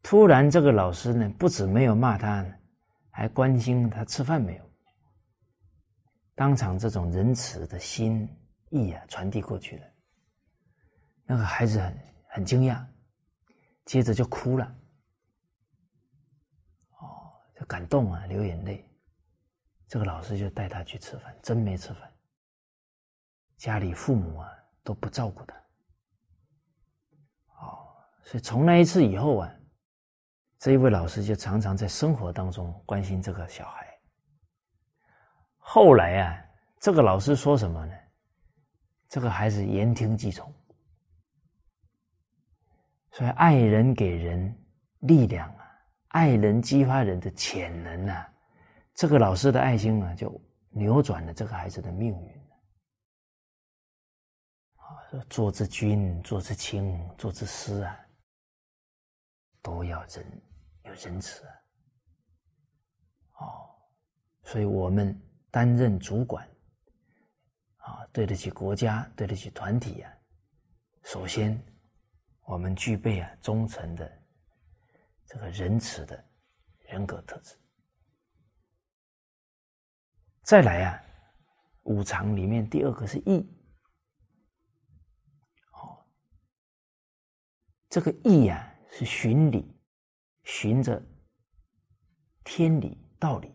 [0.00, 2.46] 突然，这个老师呢，不止没有骂他，
[3.10, 4.64] 还关心他吃饭没有。
[6.36, 8.28] 当场这种仁慈的心
[8.70, 9.86] 意啊，传递过去了。
[11.24, 11.98] 那个孩子很
[12.28, 12.84] 很惊讶，
[13.84, 14.66] 接着就哭了。
[17.00, 18.88] 哦，就感动啊，流眼泪。
[19.86, 22.12] 这个老师就带他去吃饭，真没吃饭。
[23.56, 24.50] 家里父母啊
[24.82, 25.56] 都不照顾他。
[27.60, 27.88] 哦，
[28.22, 29.50] 所以从那一次以后啊。
[30.56, 33.86] 这一位老师就常常在生活当中关心这个小孩。
[35.58, 36.42] 后来啊，
[36.80, 37.94] 这个老师说什么呢？
[39.06, 40.53] 这个孩子言听计从。
[43.14, 44.54] 所以，爱人给人
[45.00, 45.64] 力量啊，
[46.08, 48.28] 爱人激发人的潜能啊。
[48.92, 50.40] 这个老师的爱心啊，就
[50.70, 52.28] 扭转了这个孩子的命运。
[54.74, 54.98] 啊，
[55.30, 57.96] 做之君，做之亲，做之师啊，
[59.62, 60.42] 都要仁。
[60.82, 61.54] 有仁慈啊，
[63.38, 63.70] 哦，
[64.42, 65.18] 所以我们
[65.50, 66.46] 担任主管，
[67.76, 70.12] 啊，对得起国家，对得起团体啊，
[71.04, 71.58] 首先
[72.44, 74.22] 我们具备啊忠诚的
[75.26, 76.24] 这个仁慈的
[76.80, 77.56] 人格特质。
[80.42, 81.02] 再来啊，
[81.84, 83.48] 五常里面第二个是义。
[85.72, 86.04] 哦，
[87.88, 89.74] 这个义呀是循理，
[90.42, 91.02] 循着
[92.44, 93.54] 天理道理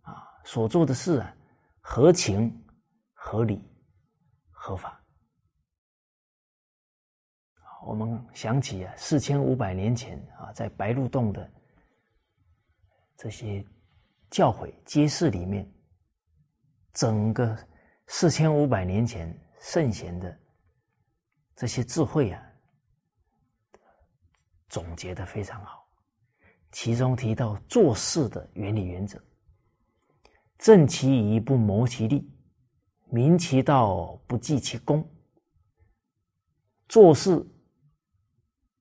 [0.00, 1.36] 啊，所做的事啊
[1.82, 2.64] 合情、
[3.12, 3.62] 合理、
[4.50, 5.01] 合法。
[7.84, 11.50] 我们想起啊，四千五百年前啊，在白鹿洞的
[13.16, 13.64] 这些
[14.30, 15.70] 教诲揭示里面。
[16.92, 17.56] 整个
[18.06, 20.38] 四千五百年前圣贤的
[21.56, 22.42] 这些智慧啊，
[24.68, 25.88] 总结的非常好。
[26.70, 29.18] 其中提到做事的原理原则：
[30.58, 32.30] 正其仪不谋其利，
[33.08, 35.02] 明其道不计其功。
[36.88, 37.42] 做事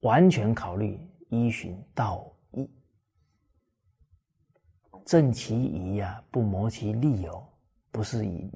[0.01, 0.99] 完全考虑
[1.29, 2.69] 依循道义，
[5.05, 7.47] 正其仪呀，不谋其利哦。
[7.93, 8.49] 不是以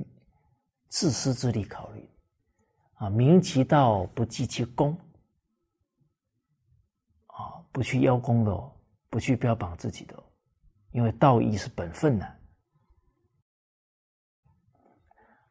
[0.88, 2.10] 自私自利考虑，
[2.94, 4.98] 啊，明其道不计其功，
[7.28, 8.72] 啊，不去邀功的，
[9.10, 10.24] 不去标榜自己的，
[10.92, 12.26] 因为道义是本分呢。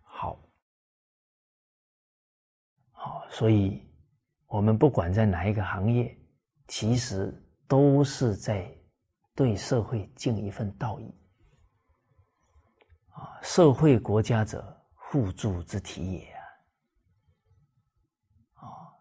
[0.00, 0.40] 好，
[2.90, 3.83] 好，所以
[4.54, 6.16] 我们不管在哪一个行业，
[6.68, 7.34] 其实
[7.66, 8.72] 都是在
[9.34, 11.12] 对社会尽一份道义。
[13.08, 16.32] 啊，社会国家者，互助之体也
[18.52, 18.94] 啊！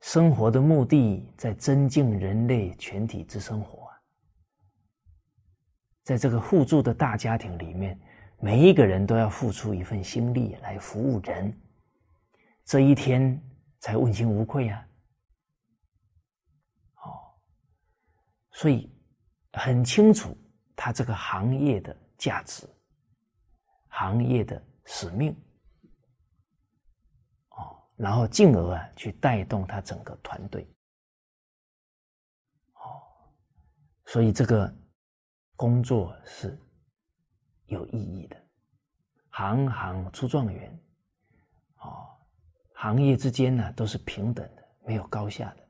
[0.00, 3.88] 生活的目的在增进人类全体之生活，
[6.02, 7.96] 在这个互助的大家庭里面，
[8.40, 11.56] 每一个人都要付出一份心力来服务人，
[12.64, 13.40] 这一天
[13.84, 14.88] 才问心无愧啊！
[16.94, 17.36] 哦，
[18.50, 18.90] 所以
[19.52, 20.34] 很清楚
[20.74, 22.66] 他这个行业的价值。
[23.88, 25.36] 行业的使命，
[27.50, 30.66] 哦，然后进而啊去带动他整个团队，
[32.72, 33.04] 哦，
[34.06, 34.74] 所以这个
[35.56, 36.58] 工作是
[37.66, 38.48] 有意义的，
[39.28, 40.82] 行行出状元，
[41.76, 42.13] 哦，
[42.84, 45.68] 行业之间呢都是平等的，没有高下的，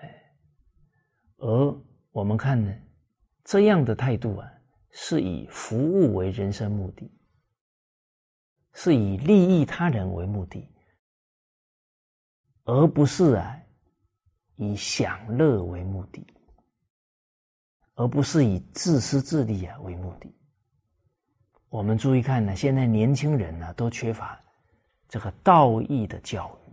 [0.00, 0.32] 哎，
[1.38, 2.70] 而我们看呢，
[3.44, 4.52] 这样的态度啊。
[4.92, 7.08] 是以服务为人生目的，
[8.72, 10.68] 是以利益他人为目的，
[12.64, 13.56] 而不是啊
[14.56, 16.26] 以享乐为目的，
[17.94, 20.39] 而不是以自私自利啊为目的。
[21.70, 24.38] 我们注意看呢，现在年轻人呢都缺乏
[25.08, 26.72] 这个道义的教育，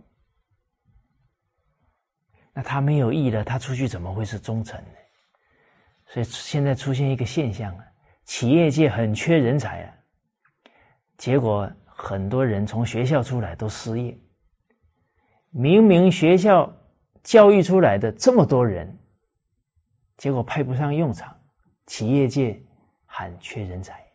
[2.52, 4.90] 那他没有义了，他出去怎么会是忠诚呢？
[6.06, 7.84] 所以现在出现一个现象啊。
[8.24, 9.94] 企业界很缺人才啊，
[11.16, 14.18] 结果很多人从学校出来都失业。
[15.50, 16.70] 明明学校
[17.22, 18.98] 教育出来的这么多人，
[20.16, 21.34] 结果派不上用场，
[21.86, 22.60] 企业界
[23.06, 24.07] 很缺人才。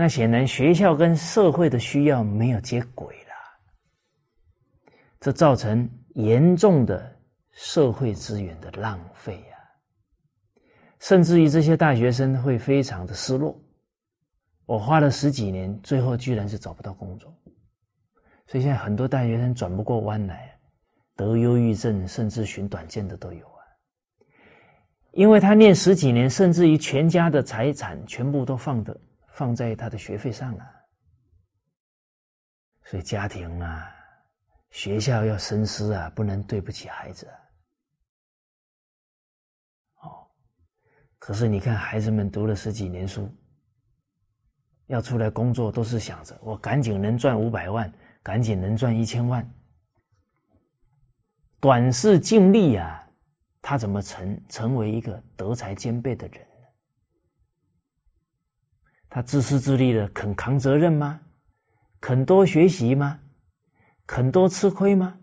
[0.00, 7.14] 那显然学校跟社会的需要没有接轨了，这造成严重的
[7.52, 9.60] 社会资源的浪费啊。
[11.00, 13.54] 甚至于这些大学生会非常的失落。
[14.64, 17.30] 我花了十几年，最后居然是找不到工作，
[18.46, 20.58] 所以现在很多大学生转不过弯来，
[21.14, 23.60] 得忧郁症，甚至寻短见的都有啊。
[25.12, 28.98] 因为他念十几年，甚至于全家的财产全部都放的
[29.32, 30.64] 放在他的学费上了，
[32.84, 33.90] 所以家庭啊、
[34.70, 37.26] 学校要深思啊，不能对不起孩子。
[41.18, 43.30] 可是你看，孩子们读了十几年书，
[44.86, 49.46] 要出来工作，都是想着我赶紧能赚五百万，赶紧能赚一千万，
[51.60, 53.06] 短视尽力啊，
[53.60, 56.46] 他怎么成成为一个德才兼备的人？
[59.10, 61.20] 他自私自利的肯扛责任吗？
[62.00, 63.20] 肯多学习吗？
[64.06, 65.18] 肯多吃亏吗？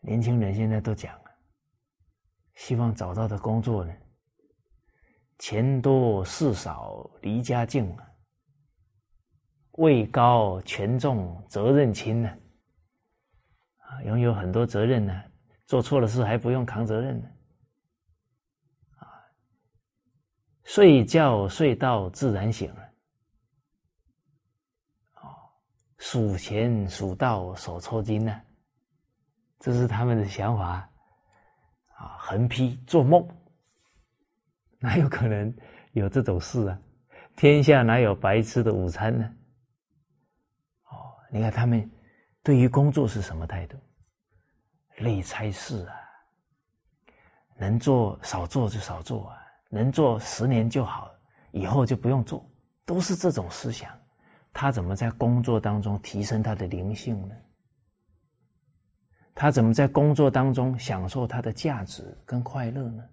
[0.00, 1.18] 年轻人现在都讲。
[2.56, 3.94] 希望找到的工作呢，
[5.38, 8.10] 钱多事少离家近啊，
[9.72, 12.28] 位高权重责任轻呢，
[13.76, 15.22] 啊，拥有很多责任呢，
[15.66, 17.28] 做错了事还不用扛责任呢，
[20.66, 22.82] 睡觉睡到自然醒了，
[25.14, 25.30] 哦，
[25.96, 28.42] 数钱数到手抽筋呢，
[29.60, 30.90] 这是他们的想法
[31.94, 32.18] 啊！
[32.18, 33.24] 横批做梦，
[34.80, 35.56] 哪有可能
[35.92, 36.76] 有这种事啊？
[37.36, 39.32] 天下哪有白吃的午餐呢？
[40.90, 41.88] 哦，你看他们
[42.42, 43.78] 对于工作是什么态度？
[44.96, 45.94] 累差事啊，
[47.56, 49.45] 能做少做就少做啊。
[49.68, 51.12] 能做十年就好，
[51.50, 52.48] 以后就不用做，
[52.84, 53.90] 都是这种思想。
[54.52, 57.34] 他怎么在工作当中提升他的灵性呢？
[59.34, 63.04] 他怎么在工作当中享受他的价值跟快乐呢？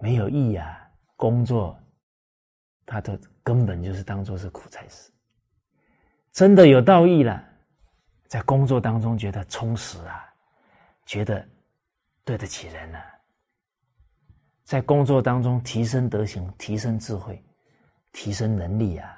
[0.00, 0.88] 没有意义啊！
[1.16, 1.78] 工作，
[2.86, 5.10] 他的根本就是当做是苦差事。
[6.32, 7.44] 真的有道义了，
[8.28, 10.24] 在工作当中觉得充实啊，
[11.04, 11.46] 觉得。
[12.28, 12.98] 对得起人呢，
[14.62, 17.42] 在工作当中提升德行、提升智慧、
[18.12, 19.16] 提升能力啊，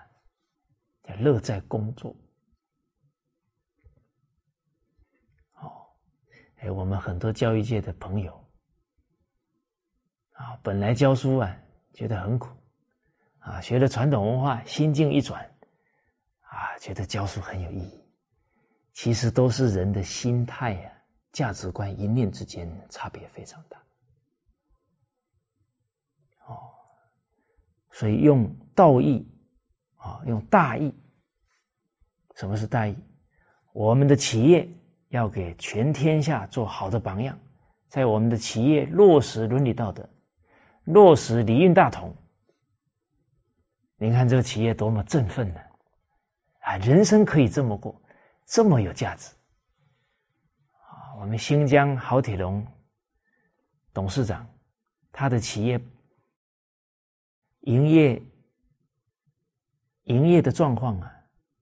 [1.18, 2.14] 乐在工作。
[5.54, 5.88] 哦，
[6.58, 8.32] 哎，我们很多教育界的朋友
[10.34, 11.52] 啊，本来教书啊
[11.92, 12.48] 觉得很苦
[13.40, 15.42] 啊，学了传统文化，心境一转
[16.42, 18.08] 啊，觉得教书很有意义。
[18.92, 20.92] 其实都是人的心态呀。
[21.32, 23.78] 价值观一念之间差别非常大，
[26.46, 26.72] 哦，
[27.92, 29.26] 所以用道义
[29.96, 30.92] 啊，用大义。
[32.36, 32.96] 什么是大义？
[33.72, 34.68] 我们的企业
[35.10, 37.38] 要给全天下做好的榜样，
[37.88, 40.08] 在我们的企业落实伦理道德，
[40.84, 42.12] 落实礼运大同。
[43.96, 45.60] 您看这个企业多么振奋呢？
[46.62, 48.00] 啊，人生可以这么过，
[48.46, 49.30] 这么有价值。
[51.20, 52.66] 我们新疆好铁龙
[53.92, 54.48] 董事长，
[55.12, 55.78] 他的企业
[57.60, 58.22] 营业
[60.04, 61.12] 营业的状况啊，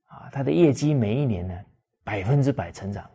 [0.05, 1.61] 啊，他的业绩每一年呢
[2.05, 3.11] 百分之百成长，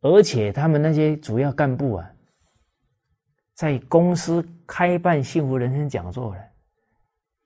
[0.00, 2.08] 而且他们那些主要干部啊，
[3.54, 6.40] 在公司开办幸福人生讲座了，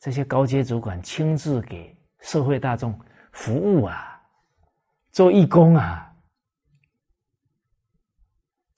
[0.01, 2.95] 这些高阶主管亲自给社会大众
[3.32, 4.20] 服务啊，
[5.12, 6.11] 做义工啊。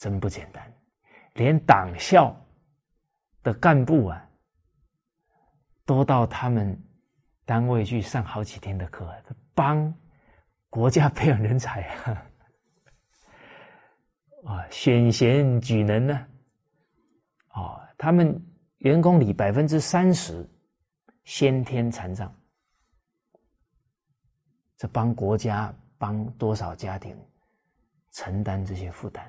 [0.07, 0.73] 真不简单，
[1.35, 2.33] 连党校
[3.43, 4.25] 的干部啊，
[5.85, 6.81] 都到他们
[7.45, 9.13] 单位去上好几天的课，
[9.53, 9.93] 帮
[10.71, 12.25] 国家培养人才啊！
[14.45, 16.25] 啊，选贤举能呢？
[17.49, 18.41] 哦，他们
[18.79, 20.49] 员工里百分之三十
[21.25, 22.33] 先天残障，
[24.77, 27.19] 这帮国家帮多少家庭
[28.13, 29.29] 承担这些负担？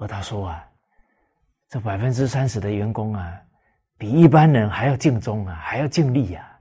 [0.00, 0.64] 而他说啊，
[1.68, 3.42] 这百分之三十的员工啊，
[3.96, 6.60] 比一般人还要尽忠啊，还要尽力呀。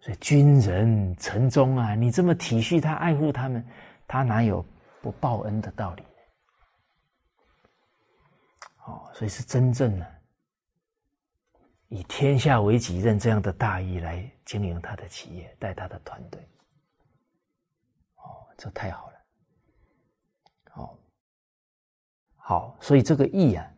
[0.00, 3.66] 所以军人臣忠啊，你这么体恤他、爱护他们，
[4.06, 4.62] 他哪有
[5.00, 6.02] 不报恩的道理？
[8.84, 10.20] 哦，所以是真正的
[11.88, 16.42] 以天下为己任这样的大义来经营他的企业，带他的团队。
[18.16, 19.21] 哦，这太好了。
[22.44, 23.72] 好，所以这个义啊，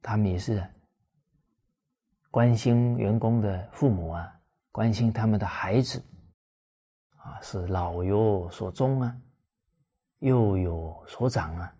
[0.00, 0.64] 他们也是
[2.30, 4.32] 关心员工的父母啊，
[4.70, 6.00] 关心他们的孩子，
[7.16, 9.20] 啊，是老有所终啊，
[10.20, 11.74] 幼有所长啊，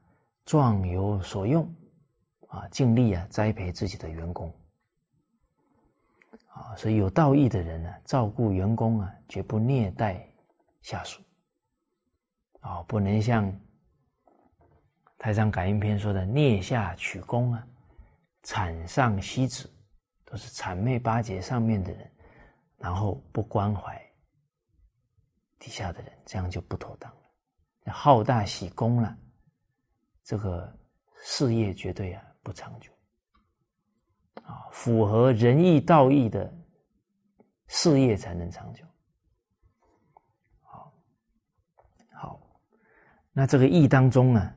[0.45, 1.65] 壮有所用，
[2.49, 4.53] 啊，尽力啊栽培自己的员工，
[6.49, 10.29] 啊，所以有道义的人呢，照顾员工啊，绝不虐待
[10.81, 11.23] 下属，
[12.59, 13.49] 啊，不能像。
[15.23, 17.65] 台上感应篇说的“蹑下取功啊，
[18.43, 19.73] 谄上惜子”，
[20.27, 22.11] 都是谄媚巴结上面的人，
[22.77, 23.97] 然后不关怀
[25.61, 27.93] 底下的人，这样就不妥当了。
[27.93, 29.17] 好大喜功了，
[30.25, 30.77] 这个
[31.21, 32.91] 事业绝对啊不长久。
[34.43, 36.53] 啊，符合仁义道义的
[37.69, 38.85] 事业才能长久。
[40.63, 40.93] 好，
[42.11, 42.41] 好，
[43.31, 44.53] 那这个义当中呢？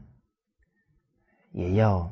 [1.55, 2.11] 也要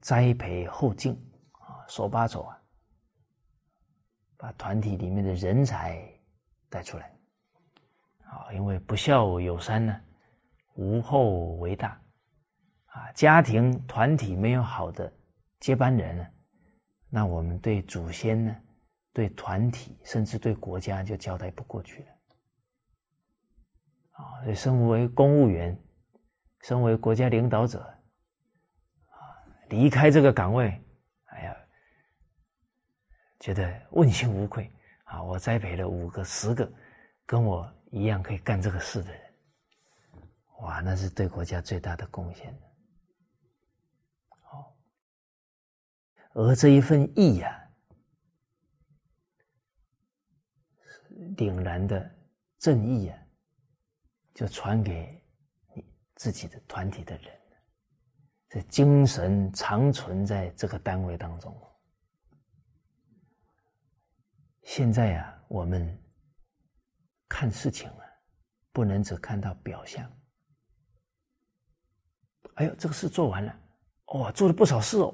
[0.00, 1.12] 栽培后进
[1.50, 2.56] 啊，手把手啊，
[4.36, 6.00] 把团体里面的人才
[6.68, 7.12] 带出来。
[8.24, 10.00] 啊，因为不孝有三呢，
[10.76, 12.00] 无后为大。
[12.86, 15.12] 啊，家庭团体没有好的
[15.58, 16.26] 接班人呢，
[17.08, 18.56] 那我们对祖先呢，
[19.12, 22.08] 对团体，甚至对国家就交代不过去了。
[24.12, 25.76] 啊，所以身为公务员，
[26.62, 27.80] 身为国家领导者，
[29.06, 29.14] 啊，
[29.68, 30.82] 离开这个岗位，
[31.26, 31.56] 哎呀，
[33.40, 34.70] 觉得问心无愧
[35.04, 35.22] 啊！
[35.22, 36.72] 我栽培了五个、十个
[37.26, 39.34] 跟我一样可以干这个事的人，
[40.60, 42.56] 哇，那是对国家最大的贡献
[44.28, 44.76] 好，
[46.34, 47.58] 而这一份义呀。
[51.36, 52.10] 凛然的
[52.58, 53.18] 正义啊，
[54.34, 55.21] 就传给
[56.22, 57.36] 自己的团体的人，
[58.48, 61.52] 这精神长存在这个单位当中。
[64.62, 66.00] 现在啊，我们
[67.28, 68.06] 看事情啊，
[68.70, 70.08] 不能只看到表象。
[72.54, 73.60] 哎呦，这个事做完了，
[74.04, 75.12] 哦，做了不少事哦。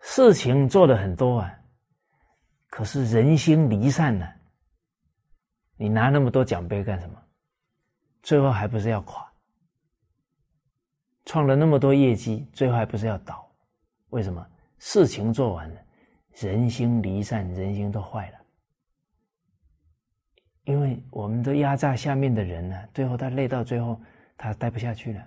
[0.00, 1.62] 事情做了很多啊，
[2.68, 4.39] 可是人心离散了。
[5.80, 7.18] 你拿那么多奖杯干什么？
[8.22, 9.26] 最后还不是要垮？
[11.24, 13.50] 创了那么多业绩，最后还不是要倒？
[14.10, 14.46] 为什么？
[14.78, 15.80] 事情做完了，
[16.34, 18.38] 人心离散，人心都坏了。
[20.64, 23.98] 因为我们都压榨下面的人呢，最后他累到最后，
[24.36, 25.26] 他待不下去了，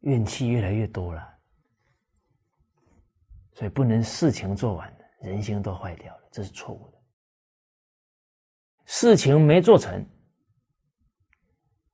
[0.00, 1.34] 怨气越来越多了。
[3.54, 6.93] 所以不能事情做完了，人心都坏掉了，这是错误的。
[8.86, 10.04] 事情没做成，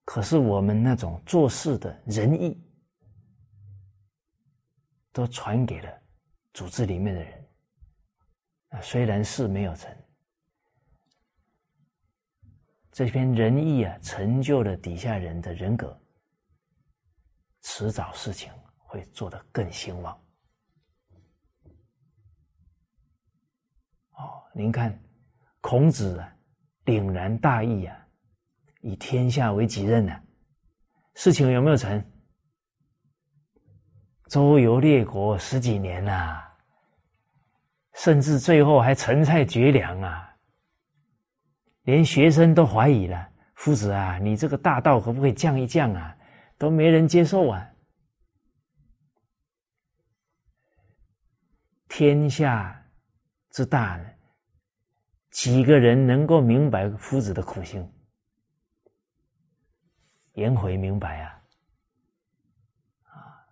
[0.04, 2.60] 可是我们那种做事的仁义，
[5.12, 6.02] 都传给了
[6.52, 7.48] 组织里面的人。
[8.70, 9.92] 啊，虽然事没有成，
[12.92, 16.00] 这篇仁义啊，成就了底下人的人格，
[17.62, 20.16] 迟早事情会做得更兴旺。
[24.12, 24.96] 哦，您看，
[25.60, 26.36] 孔子啊，
[26.90, 27.96] 凛然大义啊，
[28.80, 30.20] 以天下为己任呢，
[31.14, 32.04] 事情有没有成？
[34.28, 36.42] 周游列国十几年呐，
[37.94, 40.36] 甚至最后还陈菜绝粮啊，
[41.82, 46.16] 连学生都怀疑了，夫子啊，你这个大道可不可以降一降啊？
[46.58, 47.70] 都没人接受啊，
[51.88, 52.76] 天下。
[53.52, 54.09] 之大呢？
[55.30, 57.88] 几个人能够明白夫子的苦心？
[60.34, 61.42] 颜回明白啊！
[63.04, 63.46] 啊，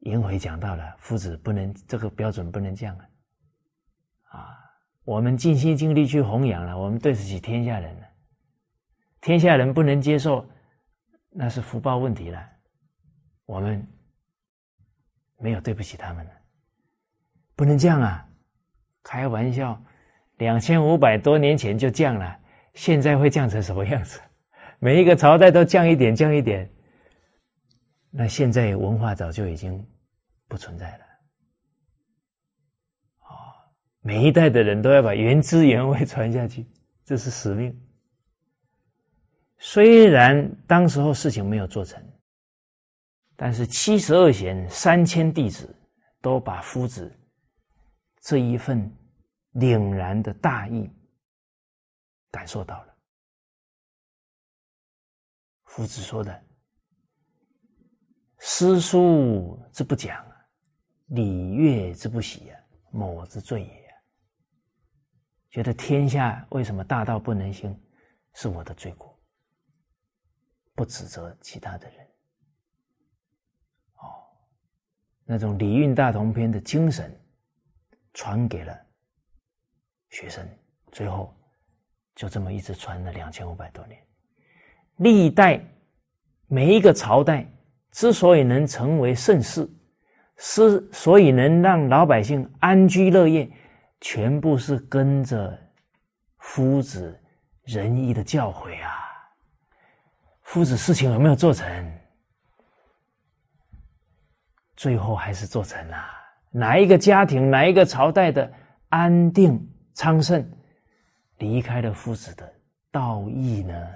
[0.00, 3.08] 颜回讲到了，夫子不能这个标准不能降啊！
[4.24, 4.58] 啊，
[5.04, 8.06] 我们尽心尽力去弘扬了，我们对得起天下人了。
[9.20, 10.46] 天下人不能接受，
[11.30, 12.48] 那是福报问题了。
[13.44, 13.86] 我们
[15.38, 16.32] 没有对不起他们了，
[17.54, 18.28] 不能降啊！
[19.02, 19.80] 开玩笑，
[20.38, 22.38] 两千五百多年前就降了，
[22.74, 24.20] 现在会降成什么样子？
[24.78, 26.70] 每一个朝代都降一点，降一点。
[28.10, 29.82] 那现在文化早就已经
[30.48, 31.04] 不存在了。
[33.20, 33.30] 啊，
[34.00, 36.66] 每一代的人都要把原汁原味传下去，
[37.04, 37.74] 这是使命。
[39.58, 42.02] 虽然当时候事情没有做成，
[43.36, 45.74] 但是七十二贤、三千弟子
[46.20, 47.10] 都把夫子。
[48.20, 48.90] 这一份
[49.56, 50.90] 凛然的大义，
[52.30, 52.96] 感受到了。
[55.64, 56.44] 夫子说的
[58.38, 60.24] ：“诗书之不讲，
[61.06, 63.94] 礼乐之不习啊，某之罪也。”
[65.50, 67.78] 觉得天下为什么大道不能行，
[68.34, 69.18] 是我的罪过，
[70.74, 72.06] 不指责其他的人。
[73.94, 74.24] 哦，
[75.24, 77.18] 那种《礼运大同篇》的精神。
[78.18, 78.85] 传给了
[80.10, 80.46] 学生，
[80.92, 81.34] 最后
[82.14, 84.00] 就这么一直传了两千五百多年。
[84.96, 85.60] 历代
[86.46, 87.46] 每一个朝代
[87.90, 89.68] 之所以能成为盛世，
[90.36, 93.50] 之所以能让老百姓安居乐业，
[94.00, 95.58] 全部是跟着
[96.38, 97.18] 夫子
[97.64, 98.90] 仁义的教诲啊。
[100.42, 101.98] 夫子事情有没有做成？
[104.76, 105.96] 最后还是做成了。
[106.50, 108.50] 哪一个家庭，哪一个朝代的
[108.88, 109.58] 安定
[109.96, 110.46] 昌盛，
[111.38, 112.52] 离开了夫子的
[112.90, 113.92] 道义呢？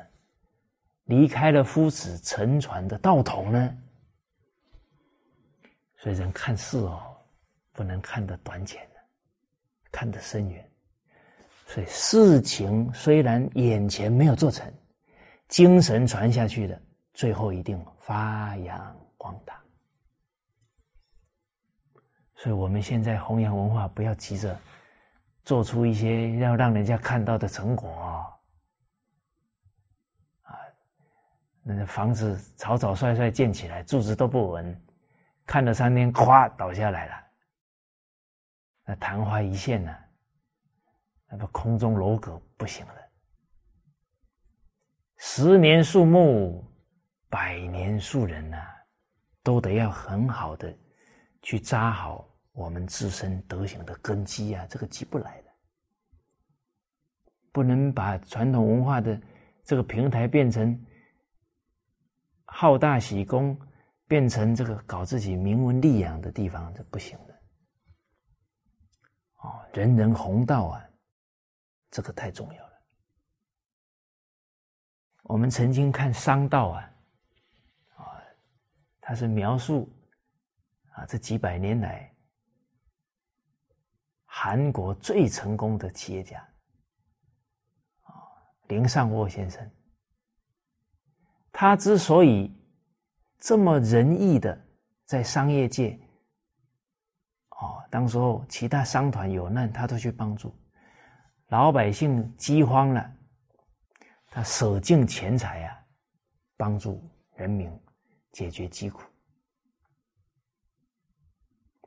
[1.05, 3.77] 离开了夫子沉船的道统呢？
[5.99, 7.15] 所以人看事哦，
[7.73, 9.01] 不能看得短浅的
[9.93, 10.67] 看得深远。
[11.67, 14.73] 所以事情虽然眼前没有做成，
[15.49, 16.81] 精神传下去的，
[17.13, 19.61] 最后一定发扬光大。
[22.37, 24.59] 所以，我们现在弘扬文化，不要急着
[25.45, 27.91] 做出一些要让人家看到的成果
[30.45, 30.55] 啊，
[31.63, 34.83] 那个房子草草率率建起来，柱子都不稳，
[35.47, 37.27] 看了三天，咵倒下来了，
[38.87, 39.97] 那昙花一现呢，
[41.29, 42.95] 那个空中楼阁不行了。
[45.17, 46.65] 十年树木，
[47.29, 48.57] 百年树人呐，
[49.43, 50.75] 都得要很好的
[51.43, 55.51] 去扎好我们自身德行的根基啊，这个急不来的。
[57.53, 59.21] 不能把传统文化的
[59.65, 60.87] 这个平台变成
[62.45, 63.59] 好大喜功，
[64.07, 67.35] 变成这个搞自己名闻利养的地方，这不行的。
[69.43, 70.85] 哦，人人弘道啊，
[71.91, 72.71] 这个太重要了。
[75.23, 76.93] 我们曾经看商道啊，
[77.97, 78.23] 啊，
[79.01, 79.89] 他是描述
[80.93, 82.10] 啊这几百年来
[84.33, 86.39] 韩国最成功的企业家
[88.05, 88.15] 啊
[88.69, 89.69] 林尚沃先生。
[91.51, 92.57] 他之所以
[93.41, 94.59] 这么仁义的
[95.05, 95.99] 在商业界，
[97.49, 100.55] 哦，当时候其他商团有难，他都去帮助
[101.49, 103.13] 老百姓饥荒了。
[104.29, 105.85] 他舍尽钱财啊，
[106.57, 107.03] 帮助
[107.35, 107.69] 人民
[108.31, 109.03] 解决疾苦。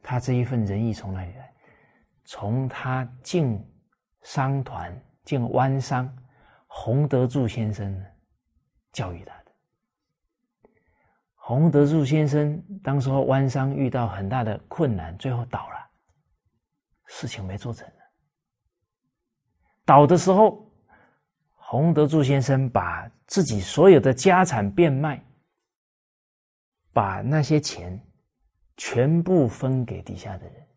[0.01, 1.52] 他这一份仁义从哪里来？
[2.25, 3.63] 从他进
[4.21, 6.11] 商团、进湾商，
[6.67, 8.05] 洪德柱先生
[8.91, 9.51] 教育他的。
[11.35, 15.89] 洪德柱先生当时候湾商遇到很大的困难，最后倒了，
[17.05, 17.87] 事情没做成。
[19.85, 20.69] 倒的时候。
[21.65, 25.19] 洪德柱先生把自己所有的家产变卖，
[26.91, 27.99] 把那些钱
[28.77, 30.67] 全部分给底下的人，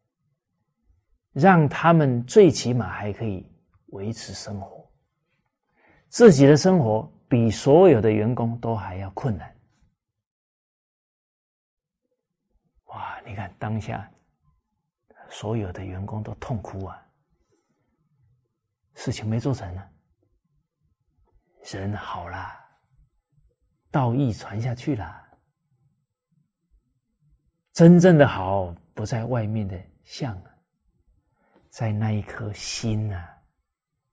[1.38, 3.46] 让他们最起码还可以
[3.88, 4.90] 维持生活。
[6.08, 9.54] 自己的生活比所有的员工都还要困难。
[12.86, 13.20] 哇！
[13.26, 14.10] 你看当下
[15.28, 17.06] 所有的员工都痛哭啊，
[18.94, 19.86] 事情没做成呢。
[21.64, 22.54] 人好了，
[23.90, 25.22] 道义传下去了。
[27.72, 30.40] 真正的好不在外面的相，
[31.76, 33.22] 在那一颗心呐，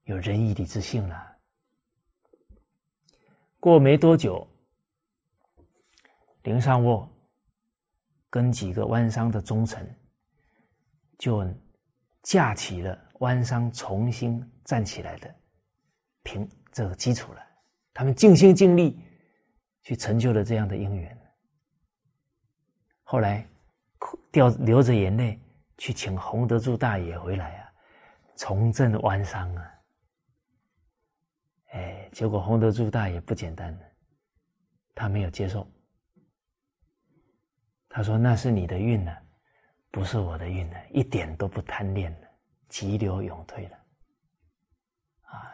[0.03, 1.37] 有仁义礼智信了。
[3.57, 4.45] 过没多久，
[6.41, 7.09] 林尚沃
[8.29, 9.97] 跟几个湾商的忠臣，
[11.17, 11.41] 就
[12.21, 15.33] 架起了湾商重新站起来的
[16.21, 16.45] 平。
[16.73, 17.41] 这个基础了，
[17.93, 18.99] 他们尽心尽力
[19.83, 21.17] 去成就了这样的姻缘。
[23.03, 23.47] 后来
[24.33, 25.39] 掉流着眼泪
[25.83, 27.73] 去请洪德柱大爷回来啊，
[28.37, 29.71] 重振湾商啊。
[31.71, 33.77] 哎，结果洪德柱大爷不简单
[34.95, 35.69] 他没有接受。
[37.89, 39.13] 他说：“那是你的运呢，
[39.91, 42.27] 不是我的运呢，一点都不贪恋了，
[42.69, 43.77] 急流勇退了。”
[45.27, 45.51] 啊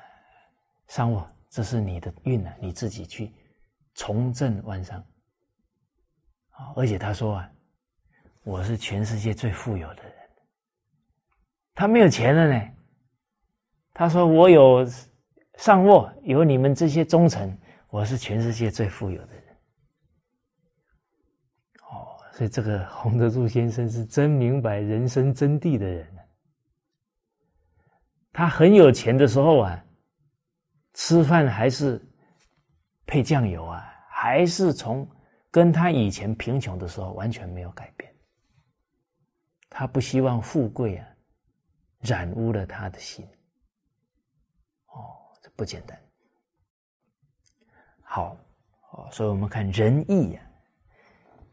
[0.90, 2.56] 伤我，这是你的运啊！
[2.62, 3.34] 你自己去
[3.96, 5.04] 重振湾商
[6.52, 6.72] 啊！
[6.76, 7.52] 而且他说啊，
[8.44, 10.04] 我是全世界最富有的。
[11.80, 12.62] 他没有钱了呢。
[13.94, 14.86] 他说我有
[15.56, 17.58] 上卧，有你们这些忠臣，
[17.90, 19.44] 我是全世界最富有的人。
[21.84, 26.06] 哦，所以这个洪德柱先生是真明白人生真谛的人。
[28.34, 29.86] 他很有钱的时候啊。
[30.96, 32.02] 吃饭还是
[33.06, 33.86] 配酱油啊？
[34.10, 35.10] 还是从
[35.50, 38.14] 跟他以前贫穷的时候完全没有改变。
[39.70, 41.08] 他不希望富贵啊
[42.00, 43.28] 染污了他的心。
[44.88, 46.02] 哦，这不简单。
[48.02, 48.36] 好，
[48.92, 50.42] 哦，所以我们看仁义呀，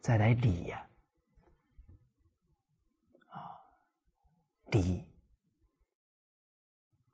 [0.00, 0.88] 再来礼呀，
[3.28, 3.60] 啊，
[4.66, 5.04] 礼。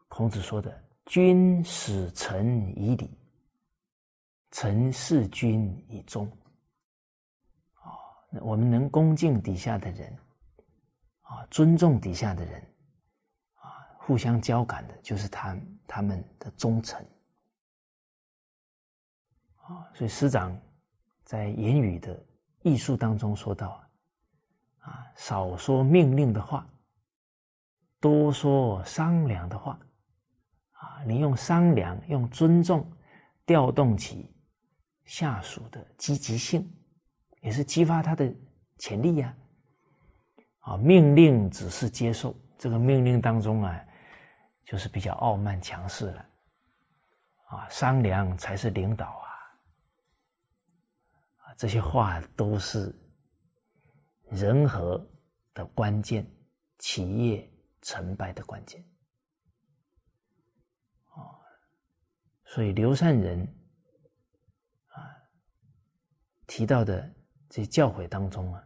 [0.09, 0.82] 孔子说的。
[1.06, 3.18] 君使臣以礼，
[4.52, 6.26] 臣事君以忠。
[7.74, 7.90] 啊，
[8.40, 10.16] 我们能恭敬底下的人，
[11.22, 12.72] 啊，尊重底下的人，
[14.05, 15.57] 互相交感的，就是他
[15.87, 17.01] 他们的忠诚。
[19.57, 20.61] 啊，所以师长
[21.24, 22.20] 在言语的
[22.62, 23.81] 艺术当中说到，
[24.81, 26.66] 啊，少说命令的话，
[28.01, 29.79] 多说商量的话。
[30.73, 32.85] 啊，你用商量、用尊重，
[33.47, 34.35] 调动起
[35.05, 36.69] 下属的积极性，
[37.41, 38.35] 也是激发他的
[38.79, 39.33] 潜力呀。
[40.59, 43.85] 啊，命令只是接受，这个命令当中啊，
[44.64, 46.26] 就是比较傲慢强势了，
[47.47, 49.28] 啊，商量才是领导啊，
[51.44, 52.94] 啊，这些话都是
[54.30, 55.05] 人和
[55.52, 56.26] 的关键，
[56.78, 57.47] 企业
[57.82, 58.82] 成败的关键，
[61.09, 61.36] 啊，
[62.47, 63.47] 所以刘善人
[64.86, 65.05] 啊
[66.47, 67.12] 提到的
[67.51, 68.64] 这教诲当中啊，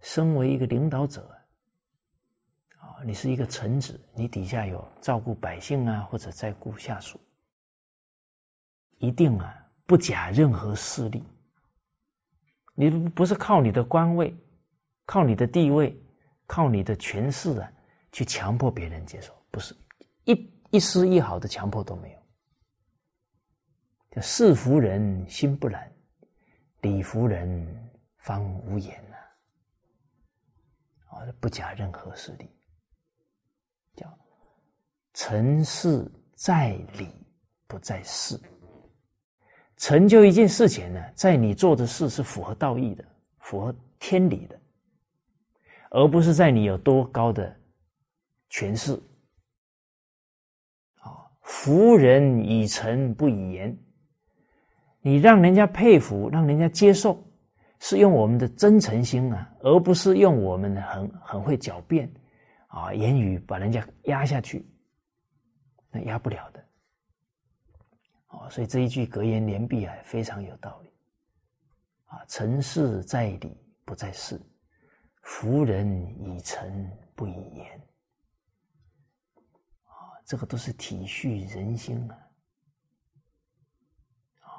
[0.00, 1.34] 身为一个领导者。
[3.04, 7.20] 你是一个臣子，你底下有照顾百姓啊，或者在顾下属，
[8.98, 9.54] 一定啊
[9.86, 11.22] 不假任何势力。
[12.74, 14.36] 你不是靠你的官位、
[15.04, 15.96] 靠你的地位、
[16.46, 17.72] 靠你的权势啊，
[18.12, 19.76] 去强迫别人接受，不是
[20.24, 22.18] 一一丝一毫的强迫都没有。
[24.10, 25.92] 叫事服人心不懒，
[26.80, 29.16] 礼服人方无言呐。
[31.10, 32.48] 啊，不假任何势力。
[35.18, 37.08] 成事在理，
[37.66, 38.38] 不在事。
[39.76, 43.04] 成就一件事情呢，在你做的事是符合道义的，
[43.40, 44.56] 符合天理的，
[45.90, 47.52] 而不是在你有多高的
[48.48, 48.92] 权势。
[51.00, 53.76] 啊，服人以诚不以言，
[55.00, 57.20] 你让人家佩服，让人家接受，
[57.80, 62.08] 是用我们的真诚心啊，而不是用我们很很会狡辩
[62.68, 64.64] 啊，言语把人家压下去。
[66.04, 66.68] 压不了的，
[68.28, 70.92] 哦，所以这一句格言联璧啊，非常有道理，
[72.06, 74.40] 啊，成事在理不在事，
[75.22, 75.88] 服人
[76.22, 77.80] 以诚不以言，
[79.84, 82.14] 啊，这个都是体恤人心啊，
[84.40, 84.50] 啊，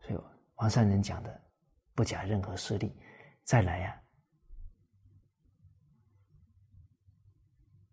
[0.00, 0.20] 所以
[0.56, 1.42] 王善人讲的
[1.94, 2.94] 不假任何势力，
[3.44, 4.02] 再来呀，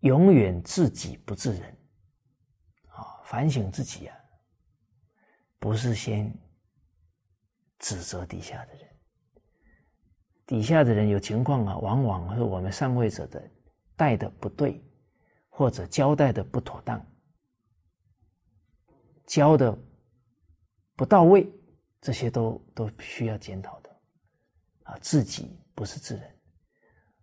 [0.00, 1.76] 永远自己不自人。
[3.24, 4.16] 反省自己啊，
[5.58, 6.32] 不是先
[7.78, 8.88] 指责底下的人。
[10.46, 13.42] 底下的人有情况啊，往往是我们上位者的
[13.96, 14.82] 带的不对，
[15.48, 17.04] 或者交代的不妥当，
[19.26, 19.76] 教的
[20.94, 21.50] 不到位，
[22.00, 23.90] 这些都都需要检讨的。
[24.82, 26.38] 啊，自己不是自人。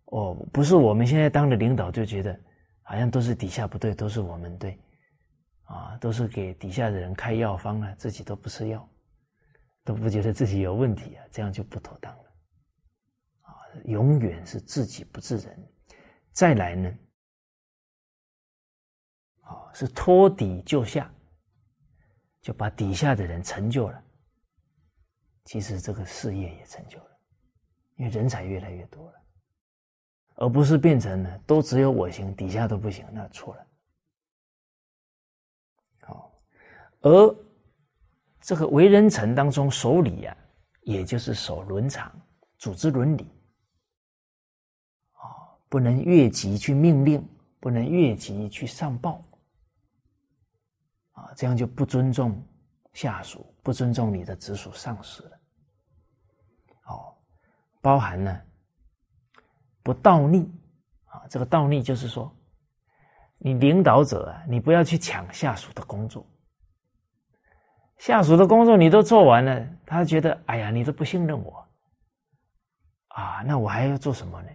[0.06, 2.38] 哦，不是我们现在当了领导就觉得
[2.82, 4.80] 好像都是底下不对，都是我们对。
[5.72, 8.86] 啊，都是给底下的人开药方了，自己都不吃药，
[9.86, 12.24] 都不觉得自己有问题啊，这样就不妥当了。
[13.44, 15.72] 啊，永远是自己不自人。
[16.34, 16.98] 再来呢，
[19.44, 21.10] 啊，是托底救下，
[22.42, 24.04] 就把底下的人成就了。
[25.46, 27.20] 其实这个事业也成就了，
[27.96, 29.24] 因为人才越来越多了，
[30.36, 33.68] 而不是变成呢，都只有我行，底下都不行，那错了。
[37.02, 37.36] 而
[38.40, 40.38] 这个为人臣当中守礼呀，
[40.82, 42.12] 也就是守伦常、
[42.58, 43.24] 组织伦理
[45.14, 47.28] 啊，不能越级去命令，
[47.60, 49.24] 不能越级去上报
[51.14, 52.40] 啊，这样就不尊重
[52.94, 55.40] 下属，不尊重你的直属上司了。
[56.86, 57.16] 哦，
[57.82, 58.42] 包含呢
[59.84, 60.52] 不倒逆
[61.06, 62.32] 啊，这个倒逆就是说，
[63.40, 66.24] 你领导者啊，你不要去抢下属的工作。
[68.02, 71.64] 下属的工作你都做完了，他觉得哎呀，你都不信任我，
[73.10, 74.50] 啊，那我还要做什么呢？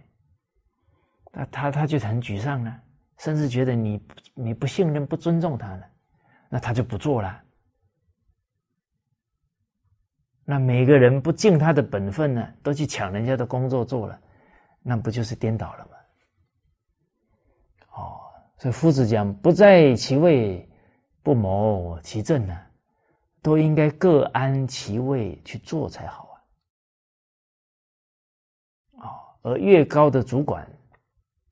[1.31, 2.77] 那他他就很沮丧了，
[3.19, 4.05] 甚至觉得你
[4.35, 5.89] 你不信任、不尊重他了，
[6.49, 7.41] 那他就不做了。
[10.45, 14.19] 那每个人不尽他的本分呢，都去抢人家的工作做了，
[14.83, 15.91] 那不就是颠倒了吗？
[17.93, 18.19] 哦，
[18.59, 20.69] 所以夫子讲不在其位，
[21.23, 22.61] 不谋其政呢。
[23.47, 26.37] 都应该各安其位去做才好
[28.99, 29.07] 啊！
[29.07, 30.69] 啊，而越高的主管，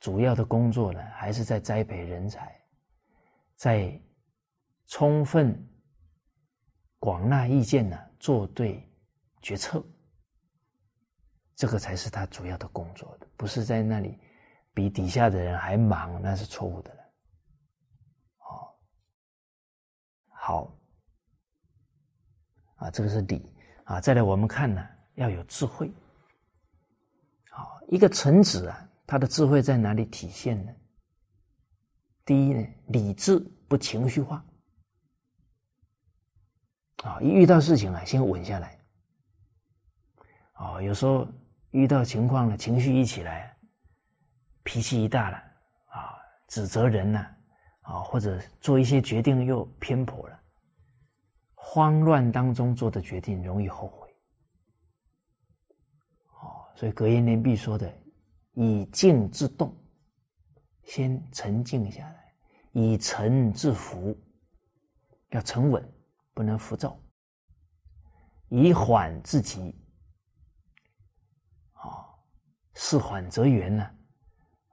[0.01, 2.61] 主要的工作呢，还是在栽培人才，
[3.55, 3.97] 在
[4.89, 5.57] 充分
[6.99, 8.93] 广纳意见呢，做对
[9.41, 9.81] 决策，
[11.55, 14.19] 这个才是他主要的工作的，不是在那里
[14.73, 17.05] 比底下的人还忙，那是错误的了。
[18.39, 18.81] 好，
[20.31, 20.77] 好。
[22.85, 23.43] 啊，这个是理
[23.85, 23.99] 啊！
[23.99, 25.91] 再来，我们看呢，要有智慧。
[27.49, 30.73] 好，一个臣子啊，他的智慧在哪里体现呢？
[32.27, 33.39] 第一呢，理智
[33.69, 34.45] 不情绪化。
[37.05, 38.79] 啊，一遇到事情啊，先稳下来。
[40.53, 41.27] 啊，有时候
[41.71, 43.57] 遇到情况了，情绪一起来，
[44.63, 45.37] 脾气一大了，
[45.87, 46.17] 啊，
[46.49, 47.27] 指责人呐，
[47.81, 50.34] 啊，或者做一些决定又偏颇了，
[51.67, 54.15] 慌乱当中做的决定容易后悔。
[56.35, 57.91] 哦，所以格言联璧说的
[58.53, 59.75] “以静制动”，
[60.85, 62.35] 先沉静下来
[62.73, 64.15] ；“以沉制浮”，
[65.33, 65.83] 要沉稳，
[66.35, 66.91] 不能浮躁
[68.51, 69.75] ；“以缓制急”，
[71.73, 72.05] 啊，
[72.75, 73.83] 事缓则圆呢。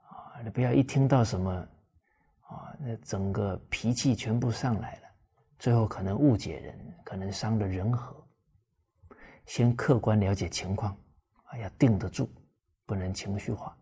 [0.02, 1.50] 啊，你不要一听到什么。
[2.42, 5.01] 啊，那整个脾气全部上来了，
[5.62, 8.20] 最后可能误解人，可能伤了人和。
[9.46, 10.92] 先客观了解情况，
[11.44, 12.28] 啊，要定得住，
[12.84, 13.78] 不能情绪化。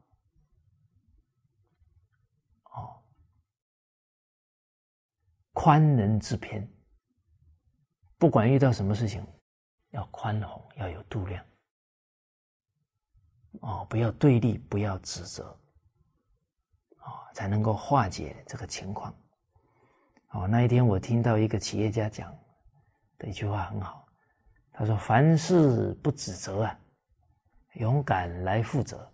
[2.64, 3.02] 哦，
[5.54, 6.70] 宽能自偏，
[8.18, 9.26] 不管遇到什么事情，
[9.88, 11.42] 要宽宏，要有度量。
[13.62, 15.48] 哦，不要对立，不要指责。
[16.98, 19.18] 哦才能够化解这个情况。
[20.30, 22.36] 哦，那一天我听到一个企业家讲
[23.18, 24.06] 的一句话很好，
[24.72, 26.78] 他说：“凡事不指责啊，
[27.74, 29.10] 勇敢来负责。”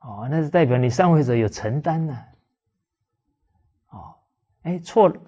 [0.00, 2.24] 哦，那是代表你上位者有承担呢。
[3.90, 4.14] 哦，
[4.62, 5.20] 哎，错了，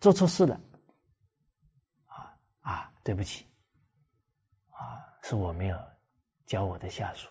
[0.00, 0.60] 做错事了，
[2.06, 3.46] 啊啊，对不起，
[4.70, 5.78] 啊，是我没有
[6.44, 7.28] 教我的下属，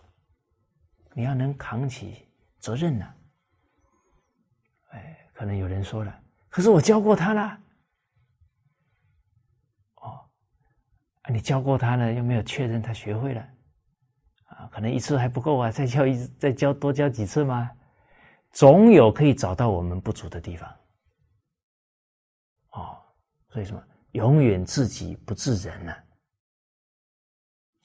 [1.12, 2.26] 你要能扛起
[2.58, 3.14] 责任呢。
[4.90, 6.21] 哎，可能有人说了，
[6.52, 7.58] 可是我教过他了。
[9.94, 10.20] 哦，
[11.30, 13.40] 你教过他了，又没有确认他学会了，
[14.44, 17.70] 啊，可能一次还不够啊，再教一，再教多教几次吗？
[18.50, 20.70] 总有可以找到我们不足的地方。
[22.72, 23.00] 哦，
[23.48, 23.82] 所以什么？
[24.10, 25.94] 永远自己不自人呢？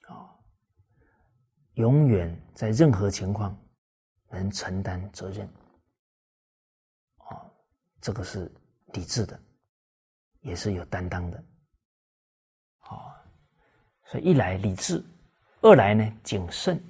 [0.09, 0.29] 哦，
[1.75, 3.57] 永远在任何情况
[4.29, 5.49] 能承担责任。
[7.99, 8.51] 这个是
[8.93, 9.39] 理智的，
[10.41, 11.43] 也是有担当的，
[12.89, 13.13] 哦，
[14.05, 15.03] 所以一来理智，
[15.61, 16.81] 二来呢谨慎，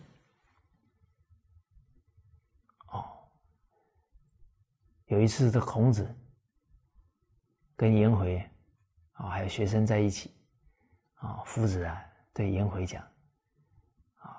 [2.91, 3.03] 哦，
[5.05, 6.13] 有一次的孔子
[7.75, 8.37] 跟颜回
[9.13, 10.31] 啊还有学生在一起，
[11.15, 13.01] 啊夫子啊对颜回讲，
[14.17, 14.37] 啊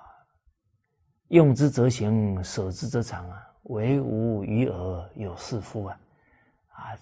[1.29, 5.99] 用之则行，舍之则长啊，唯吾与尔有是夫啊。
[6.79, 6.97] 啊，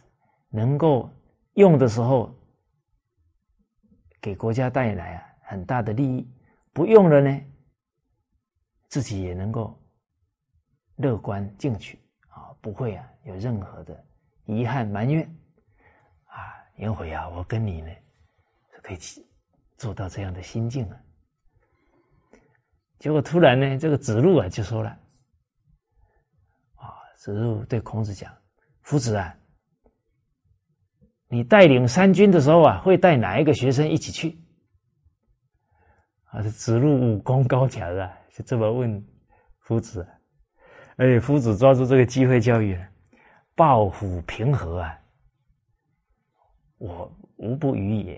[0.49, 1.09] 能够
[1.53, 2.35] 用的时候，
[4.19, 6.27] 给国家带来啊很大的利益；
[6.73, 7.41] 不用了呢，
[8.89, 9.79] 自己也能够
[10.95, 11.99] 乐观进取
[12.29, 14.05] 啊，不会啊有任何的
[14.45, 15.23] 遗憾埋怨
[16.25, 16.37] 啊。
[16.77, 17.91] 颜回啊，我跟你呢
[18.73, 18.97] 是可以
[19.77, 20.99] 做到这样的心境啊。
[22.97, 24.89] 结果突然呢，这个子路啊就说了
[26.75, 28.35] 啊，子路对孔子讲
[28.81, 29.37] ：“夫子啊。”
[31.29, 34.37] 你带领三军的时候啊，会带哪一个学生一起去？
[36.25, 39.05] 啊，子路武功高强啊，就这么问
[39.59, 40.07] 夫子。
[40.97, 42.87] 哎，夫子抓住这个机会教育了，
[43.55, 44.97] 抱虎平和啊，
[46.77, 48.15] 我无不与也。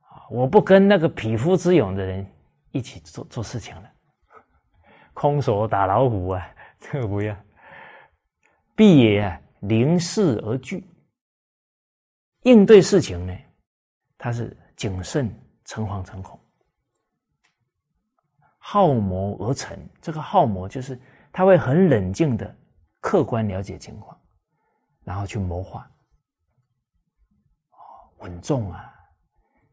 [0.00, 2.26] 啊，我不跟那个匹夫之勇的人
[2.70, 3.90] 一起做做事情了，
[5.12, 7.36] 空手打老虎啊，这个不要。
[8.74, 10.84] 必也临事而惧。
[12.46, 13.36] 应对事情呢，
[14.16, 15.28] 他是谨慎、
[15.64, 16.38] 诚惶诚恐、
[18.56, 19.76] 好谋而成。
[20.00, 20.96] 这个好谋就是
[21.32, 22.56] 他会很冷静的、
[23.00, 24.16] 客观了解情况，
[25.02, 25.90] 然后去谋划。
[28.18, 28.94] 稳重啊！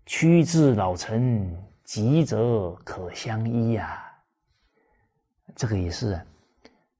[0.07, 4.03] 屈至老成，急则可相依呀。
[5.55, 6.19] 这个也是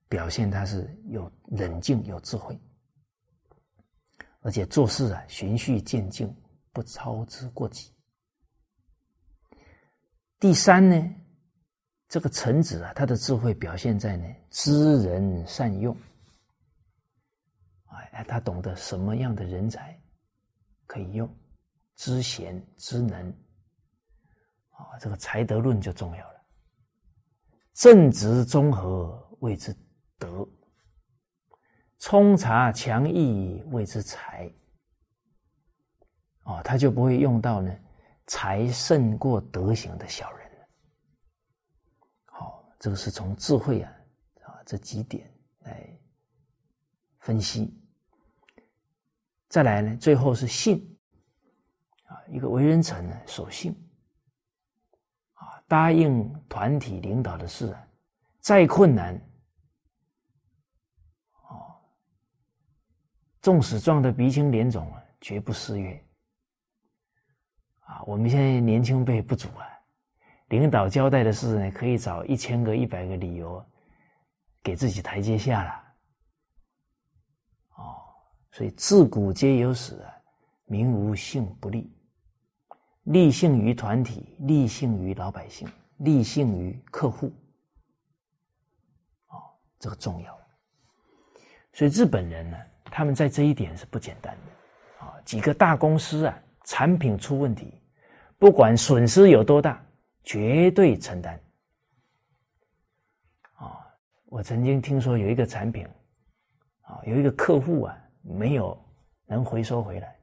[0.08, 2.56] 表现他是有冷静、有智慧。
[4.44, 6.32] 而且做事啊，循序渐进，
[6.72, 7.90] 不操之过急。
[10.38, 11.16] 第三呢，
[12.10, 15.98] 这个臣子啊，他的智慧表现在呢，知人善用。
[18.12, 19.98] 哎，他懂得什么样的人才
[20.86, 21.28] 可以用，
[21.96, 23.30] 知贤知能，
[24.72, 26.46] 啊，这个才德论就重要了。
[27.74, 29.74] 正直中和谓之
[30.20, 30.48] 德。
[32.04, 34.52] 冲察强意谓之才，
[36.44, 37.74] 哦，他就不会用到呢，
[38.28, 40.52] 才胜过德行的小人。
[42.26, 43.92] 好，这个是从智慧啊
[44.42, 45.98] 啊这几点来
[47.20, 47.74] 分析。
[49.48, 50.86] 再来呢，最后是信
[52.04, 53.72] 啊，一个为人臣呢守信
[55.36, 57.88] 啊，答应团体领导的事啊，
[58.42, 59.18] 再困难。
[63.44, 65.92] 纵使撞得鼻青脸肿啊，绝不失约。
[67.82, 69.68] 啊，我们现在年轻辈不足啊，
[70.48, 73.64] 领导交代的事呢，可以找一千个、一百个理由，
[74.64, 75.84] 给自己台阶下了。
[77.76, 78.00] 哦，
[78.50, 80.14] 所以自古皆有史啊，
[80.64, 81.94] 民无信不立，
[83.04, 85.68] 立性于团体，立性于老百姓，
[85.98, 87.28] 立性于客户。
[89.28, 89.36] 哦，
[89.80, 90.40] 这个重要。
[91.74, 95.06] 所以日本人呢，他们在这一点是不简单的。
[95.06, 96.40] 啊，几个大公司啊。
[96.66, 97.78] 产品出问题，
[98.38, 99.86] 不管损失有多大，
[100.24, 101.38] 绝对承担。
[103.56, 103.86] 啊，
[104.28, 105.86] 我曾经听说有一个产品，
[106.84, 108.82] 啊，有一个客户啊，没有
[109.26, 110.16] 能回收回来，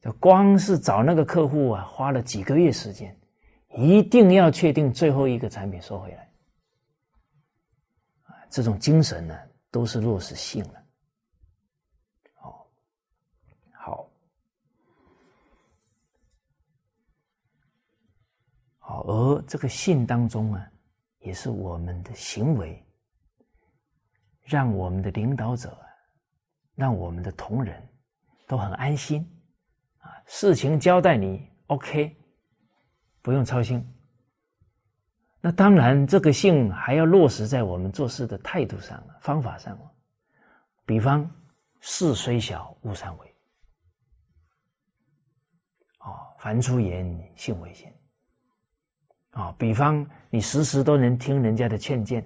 [0.00, 3.16] 就光是找那个客户啊，花了几个月时间，
[3.76, 6.28] 一定要确定最后一个产品收回来。
[8.24, 9.38] 啊，这种精神呢，
[9.70, 10.83] 都是落实性了。
[19.02, 20.70] 而这个信当中啊，
[21.18, 22.84] 也是我们的行为，
[24.42, 25.76] 让我们的领导者，
[26.74, 27.86] 让我们的同仁
[28.46, 29.24] 都很安心
[29.98, 30.10] 啊。
[30.26, 32.16] 事情交代你 OK，
[33.22, 33.86] 不用操心。
[35.40, 39.78] 那当然，这个信还要落实在我们做事的态度上、方法上。
[40.86, 41.30] 比方，
[41.80, 43.34] 事虽小，勿擅为。
[46.00, 47.93] 哦，凡出言，信为先。
[49.34, 52.24] 啊，比方你时时都能听人家的劝谏，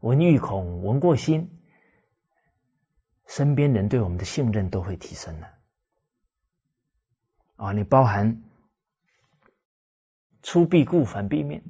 [0.00, 1.48] 闻欲恐，闻过心，
[3.28, 5.48] 身边人对我们的信任都会提升了。
[7.54, 8.36] 啊，你包含
[10.42, 11.62] 出必故，反必面，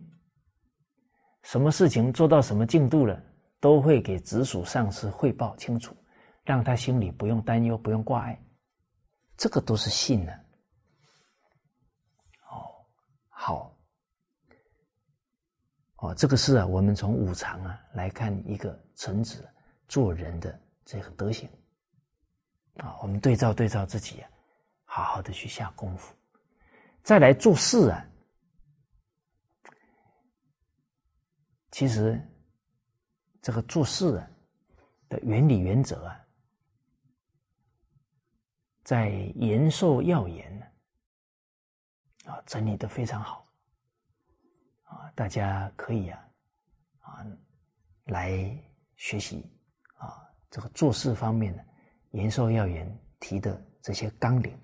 [1.42, 3.22] 什么事情做到什么进度了，
[3.60, 5.94] 都会给直属上司汇报清楚，
[6.44, 8.42] 让他心里不用担忧，不用挂碍，
[9.36, 10.32] 这个都是信呢。
[12.50, 12.72] 哦，
[13.28, 13.71] 好。
[16.02, 19.48] 哦，这个是啊，我们从五常啊来看一个臣子
[19.86, 21.48] 做人的这个德行
[22.78, 24.28] 啊，我们对照对照自己啊，
[24.84, 26.12] 好好的去下功夫，
[27.04, 28.04] 再来做事啊。
[31.70, 32.20] 其实
[33.40, 34.28] 这个做事啊
[35.08, 36.20] 的原理原则啊，
[38.82, 40.66] 在延寿要言呢
[42.24, 43.41] 啊整理的非常好。
[44.92, 46.28] 啊，大家可以啊，
[46.98, 47.24] 啊，
[48.04, 48.30] 来
[48.96, 49.50] 学习
[49.96, 51.64] 啊，这个做事方面的
[52.10, 54.54] 延寿要员提的这些纲领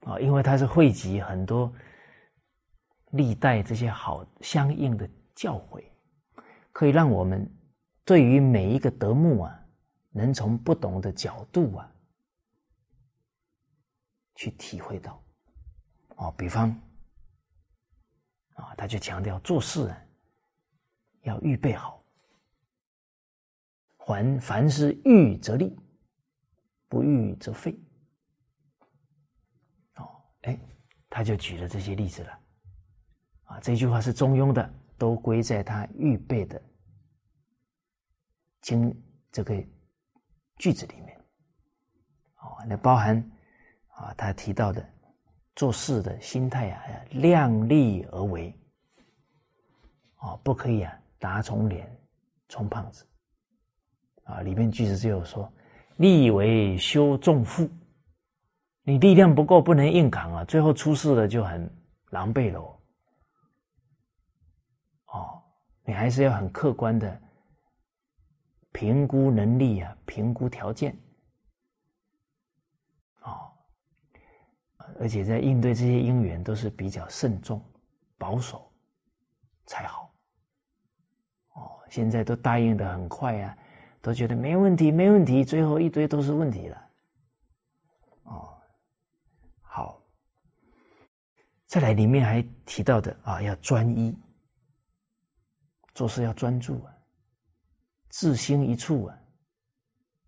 [0.00, 1.70] 啊，因为它是汇集很多
[3.10, 5.84] 历代这些好相应的教诲，
[6.72, 7.46] 可以让我们
[8.06, 9.66] 对于每一个德目啊，
[10.12, 11.92] 能从不同的角度啊
[14.34, 15.22] 去体会到
[16.16, 16.74] 哦，比方。
[18.54, 20.04] 啊，他就强调做事啊，
[21.22, 22.04] 要预备好，
[24.06, 25.74] 凡凡是预则立，
[26.88, 27.78] 不预则废。
[29.96, 30.58] 哦，哎，
[31.08, 32.40] 他就举了这些例子了。
[33.44, 36.60] 啊，这句话是中庸的，都归在他预备的
[38.60, 38.94] 经
[39.30, 39.54] 这个
[40.56, 41.18] 句子里面。
[42.36, 43.18] 哦，那包含
[43.88, 44.88] 啊，他提到的。
[45.54, 48.54] 做事的心态啊，量力而为，
[50.18, 51.86] 哦，不可以啊，打肿脸
[52.48, 53.06] 充胖子，
[54.24, 55.52] 啊，里面句子就有说，
[55.96, 57.68] 力为修重负，
[58.82, 61.70] 你力量不够，不能硬扛啊，最后出事了就很
[62.10, 62.80] 狼狈喽。
[65.06, 65.42] 哦，
[65.84, 67.20] 你还是要很客观的
[68.72, 70.96] 评估能力啊，评估条件。
[75.02, 77.60] 而且在应对这些因缘，都是比较慎重、
[78.16, 78.72] 保守
[79.66, 80.14] 才好。
[81.54, 83.58] 哦，现在都答应的很快啊，
[84.00, 86.88] 都觉得没问题，没问题，最后一堆都是问题了。
[88.22, 88.56] 哦，
[89.60, 90.00] 好，
[91.66, 94.16] 再来里面还提到的啊，要专一，
[95.94, 96.96] 做事要专注啊，
[98.08, 99.18] 志心一处啊，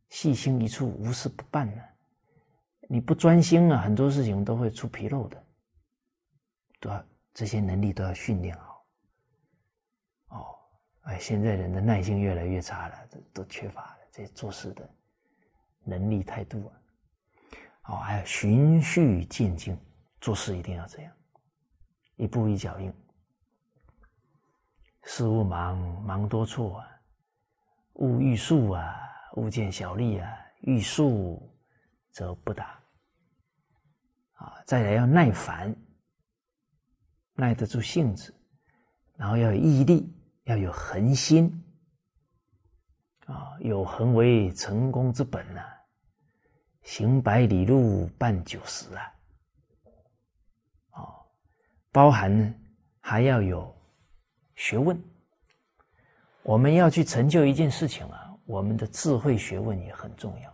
[0.08, 1.80] 细心一处，无事不办呢。
[2.88, 5.44] 你不专心啊，很多事情都会出纰漏的，
[6.80, 8.86] 都要这些能力都要训练好。
[10.28, 10.56] 哦，
[11.02, 14.88] 哎，现在人的耐心越来越差了，这都缺乏了这做事的
[15.84, 16.72] 能力态度啊。
[17.86, 19.78] 哦，还有循序渐进，
[20.20, 21.12] 做事一定要这样，
[22.16, 22.92] 一步一脚印。
[25.02, 26.86] 事勿忙，忙多错啊；
[27.94, 28.96] 勿欲速啊，
[29.34, 30.28] 勿见小利啊；
[30.62, 31.53] 欲速
[32.14, 32.80] 则不达。
[34.34, 35.74] 啊，再来要耐烦，
[37.34, 38.32] 耐得住性子，
[39.16, 40.10] 然后要有毅力，
[40.44, 41.60] 要有恒心。
[43.26, 45.62] 啊，有恒为成功之本呐！
[46.82, 49.14] 行百里路，半九十啊！
[50.90, 51.26] 哦，
[51.90, 52.54] 包含呢，
[53.00, 53.74] 还要有
[54.54, 55.02] 学问。
[56.42, 60.53] 我们要去成就一件事情啊，我们的智慧学问也很重要。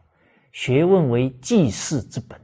[0.53, 2.41] 学问为济世之本。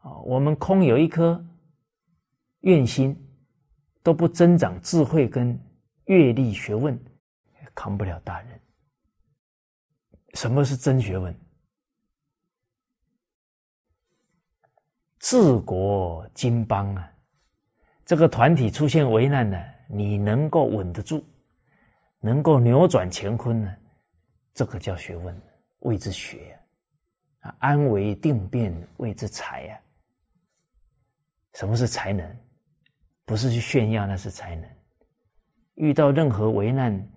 [0.00, 1.44] 啊，我们空有一颗
[2.60, 3.16] 愿心，
[4.02, 5.58] 都不增长智慧跟
[6.06, 6.98] 阅历学问，
[7.74, 8.60] 扛不了大人。
[10.34, 11.34] 什么是真学问？
[15.18, 17.12] 治国经邦啊，
[18.06, 19.62] 这个团体出现危难呢？
[19.88, 21.22] 你能够稳得住，
[22.20, 23.76] 能够扭转乾坤呢？
[24.54, 25.42] 这个叫学问，
[25.80, 26.58] 谓之学
[27.40, 27.54] 啊！
[27.58, 29.80] 安为定变，谓之才呀！
[31.54, 32.36] 什么是才能？
[33.24, 34.68] 不是去炫耀，那是才能。
[35.74, 37.08] 遇到任何危难，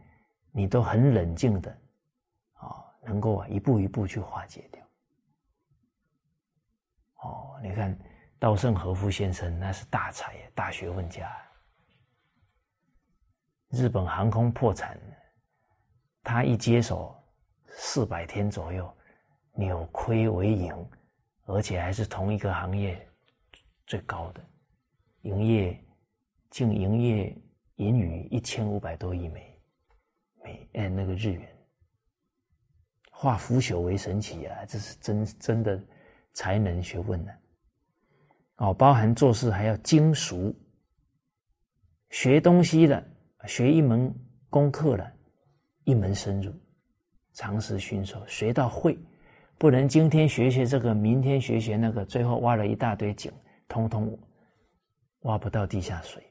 [0.51, 1.69] 你都很冷静的
[2.53, 4.85] 啊，能够啊一步一步去化解掉。
[7.23, 7.97] 哦，你看
[8.39, 11.35] 稻盛和夫先生那是大才，大学问家。
[13.69, 14.99] 日本航空破产，
[16.21, 17.22] 他一接手，
[17.75, 18.91] 四百天左右，
[19.53, 20.73] 扭亏为盈，
[21.45, 23.07] 而且还是同一个行业
[23.85, 24.41] 最高的
[25.21, 25.83] 营业
[26.49, 27.37] 净营业
[27.75, 29.59] 盈余一千五百多亿美
[30.43, 31.57] 美哎那个日元，
[33.11, 34.65] 化腐朽为神奇啊！
[34.65, 35.81] 这是真真的
[36.33, 37.31] 才能学问呢。
[38.57, 40.53] 哦，包含做事还要精熟，
[42.09, 43.03] 学东西的。
[43.45, 44.09] 学一门
[44.49, 45.13] 功课了，
[45.83, 46.53] 一门深入，
[47.33, 48.97] 常识熏熟，学到会，
[49.57, 53.31] 不能今天学学这个，明天学学那个，最后挖了一大堆井，
[53.67, 54.17] 通通
[55.21, 56.23] 挖不到地下水。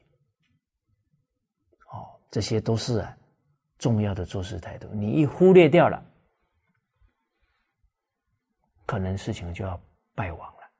[1.91, 3.17] 哦，这些都是啊
[3.77, 6.03] 重要的做事态度，你一忽略掉了，
[8.85, 9.79] 可能事情就要
[10.15, 10.71] 败亡了。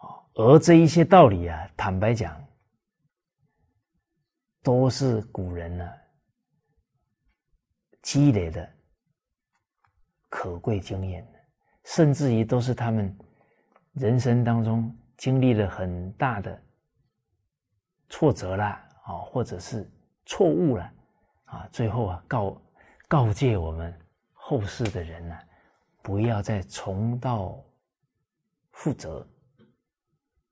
[0.00, 2.40] 哦，而这一些道理啊，坦白讲。
[4.62, 5.88] 都是古人呢
[8.06, 8.72] 积累的
[10.28, 11.26] 可贵经验，
[11.82, 13.12] 甚至于都是他们
[13.94, 16.62] 人生当中经历了很大的
[18.08, 19.90] 挫折啦，啊，或者是
[20.24, 20.92] 错误了，
[21.46, 22.62] 啊，最后啊告
[23.08, 23.92] 告诫我们
[24.32, 25.36] 后世的人呢，
[26.00, 27.60] 不要再重蹈
[28.72, 29.28] 覆辙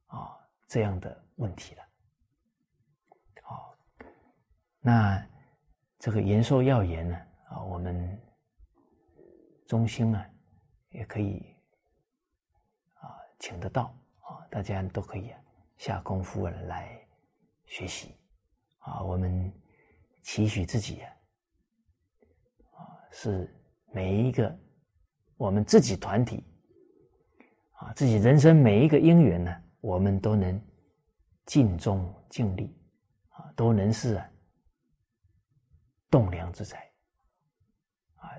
[0.07, 0.37] 啊
[0.67, 1.83] 这样的问题了。
[4.81, 5.25] 那
[6.01, 7.17] 这个延寿药言呢？
[7.55, 8.21] 啊我们
[9.67, 10.29] 中心啊，
[10.91, 11.55] 也可以
[12.95, 15.33] 啊，请得到啊，大家都可以
[15.77, 17.01] 下功夫来
[17.67, 18.17] 学习
[18.79, 19.03] 啊。
[19.05, 19.53] 我们
[20.23, 21.03] 期许自己
[22.73, 22.83] 啊，
[23.13, 23.49] 是
[23.93, 24.53] 每一个
[25.37, 26.45] 我们自己团体
[27.75, 30.61] 啊，自己人生每一个因缘呢，我们都能
[31.47, 32.77] 尽忠尽力
[33.29, 34.21] 啊，都能是。
[36.11, 36.84] 栋梁之才，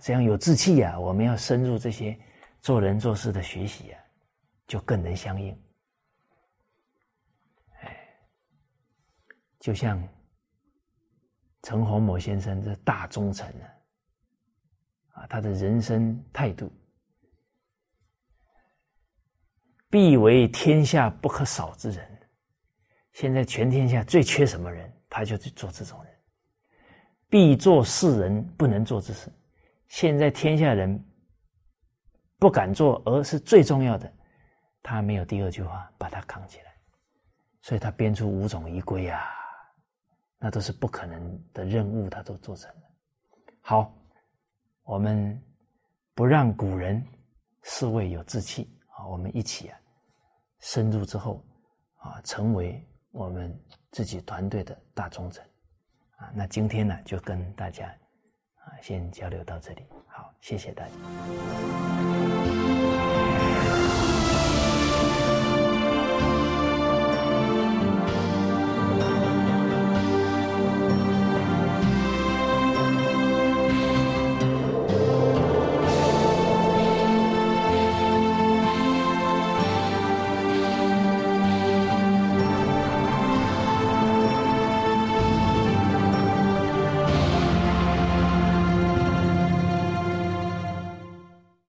[0.02, 1.00] 这样有志气呀！
[1.00, 2.18] 我们要深入这些
[2.62, 4.00] 做人做事的学习啊，
[4.68, 5.58] 就更能相应。
[7.82, 7.98] 哎，
[9.60, 10.02] 就像
[11.64, 13.66] 陈洪某先生这大忠臣呢，
[15.14, 16.72] 啊，他的人生态度，
[19.90, 22.28] 必为天下不可少之人。
[23.14, 26.14] 现在全天下最缺什么人，他就去做这种人。
[27.28, 29.32] 必做世人不能做之事。
[29.88, 31.04] 现在天下人
[32.38, 34.12] 不敢做，而是最重要的，
[34.84, 36.76] 他没有第二句话把他扛起来，
[37.62, 39.22] 所以他编出五种仪规啊，
[40.38, 42.82] 那都是不可能的任务，他都做成了。
[43.62, 43.94] 好，
[44.84, 45.42] 我们
[46.14, 47.04] 不让古人
[47.64, 49.80] 侍卫有志气啊，我们一起啊，
[50.60, 51.44] 深入之后
[51.98, 53.58] 啊，成为我们
[53.92, 55.44] 自己团队的大忠臣。
[56.18, 57.94] 啊，那今天呢，就跟大家，
[58.82, 59.86] 先交流到这里。
[60.08, 60.92] 好，谢谢大家。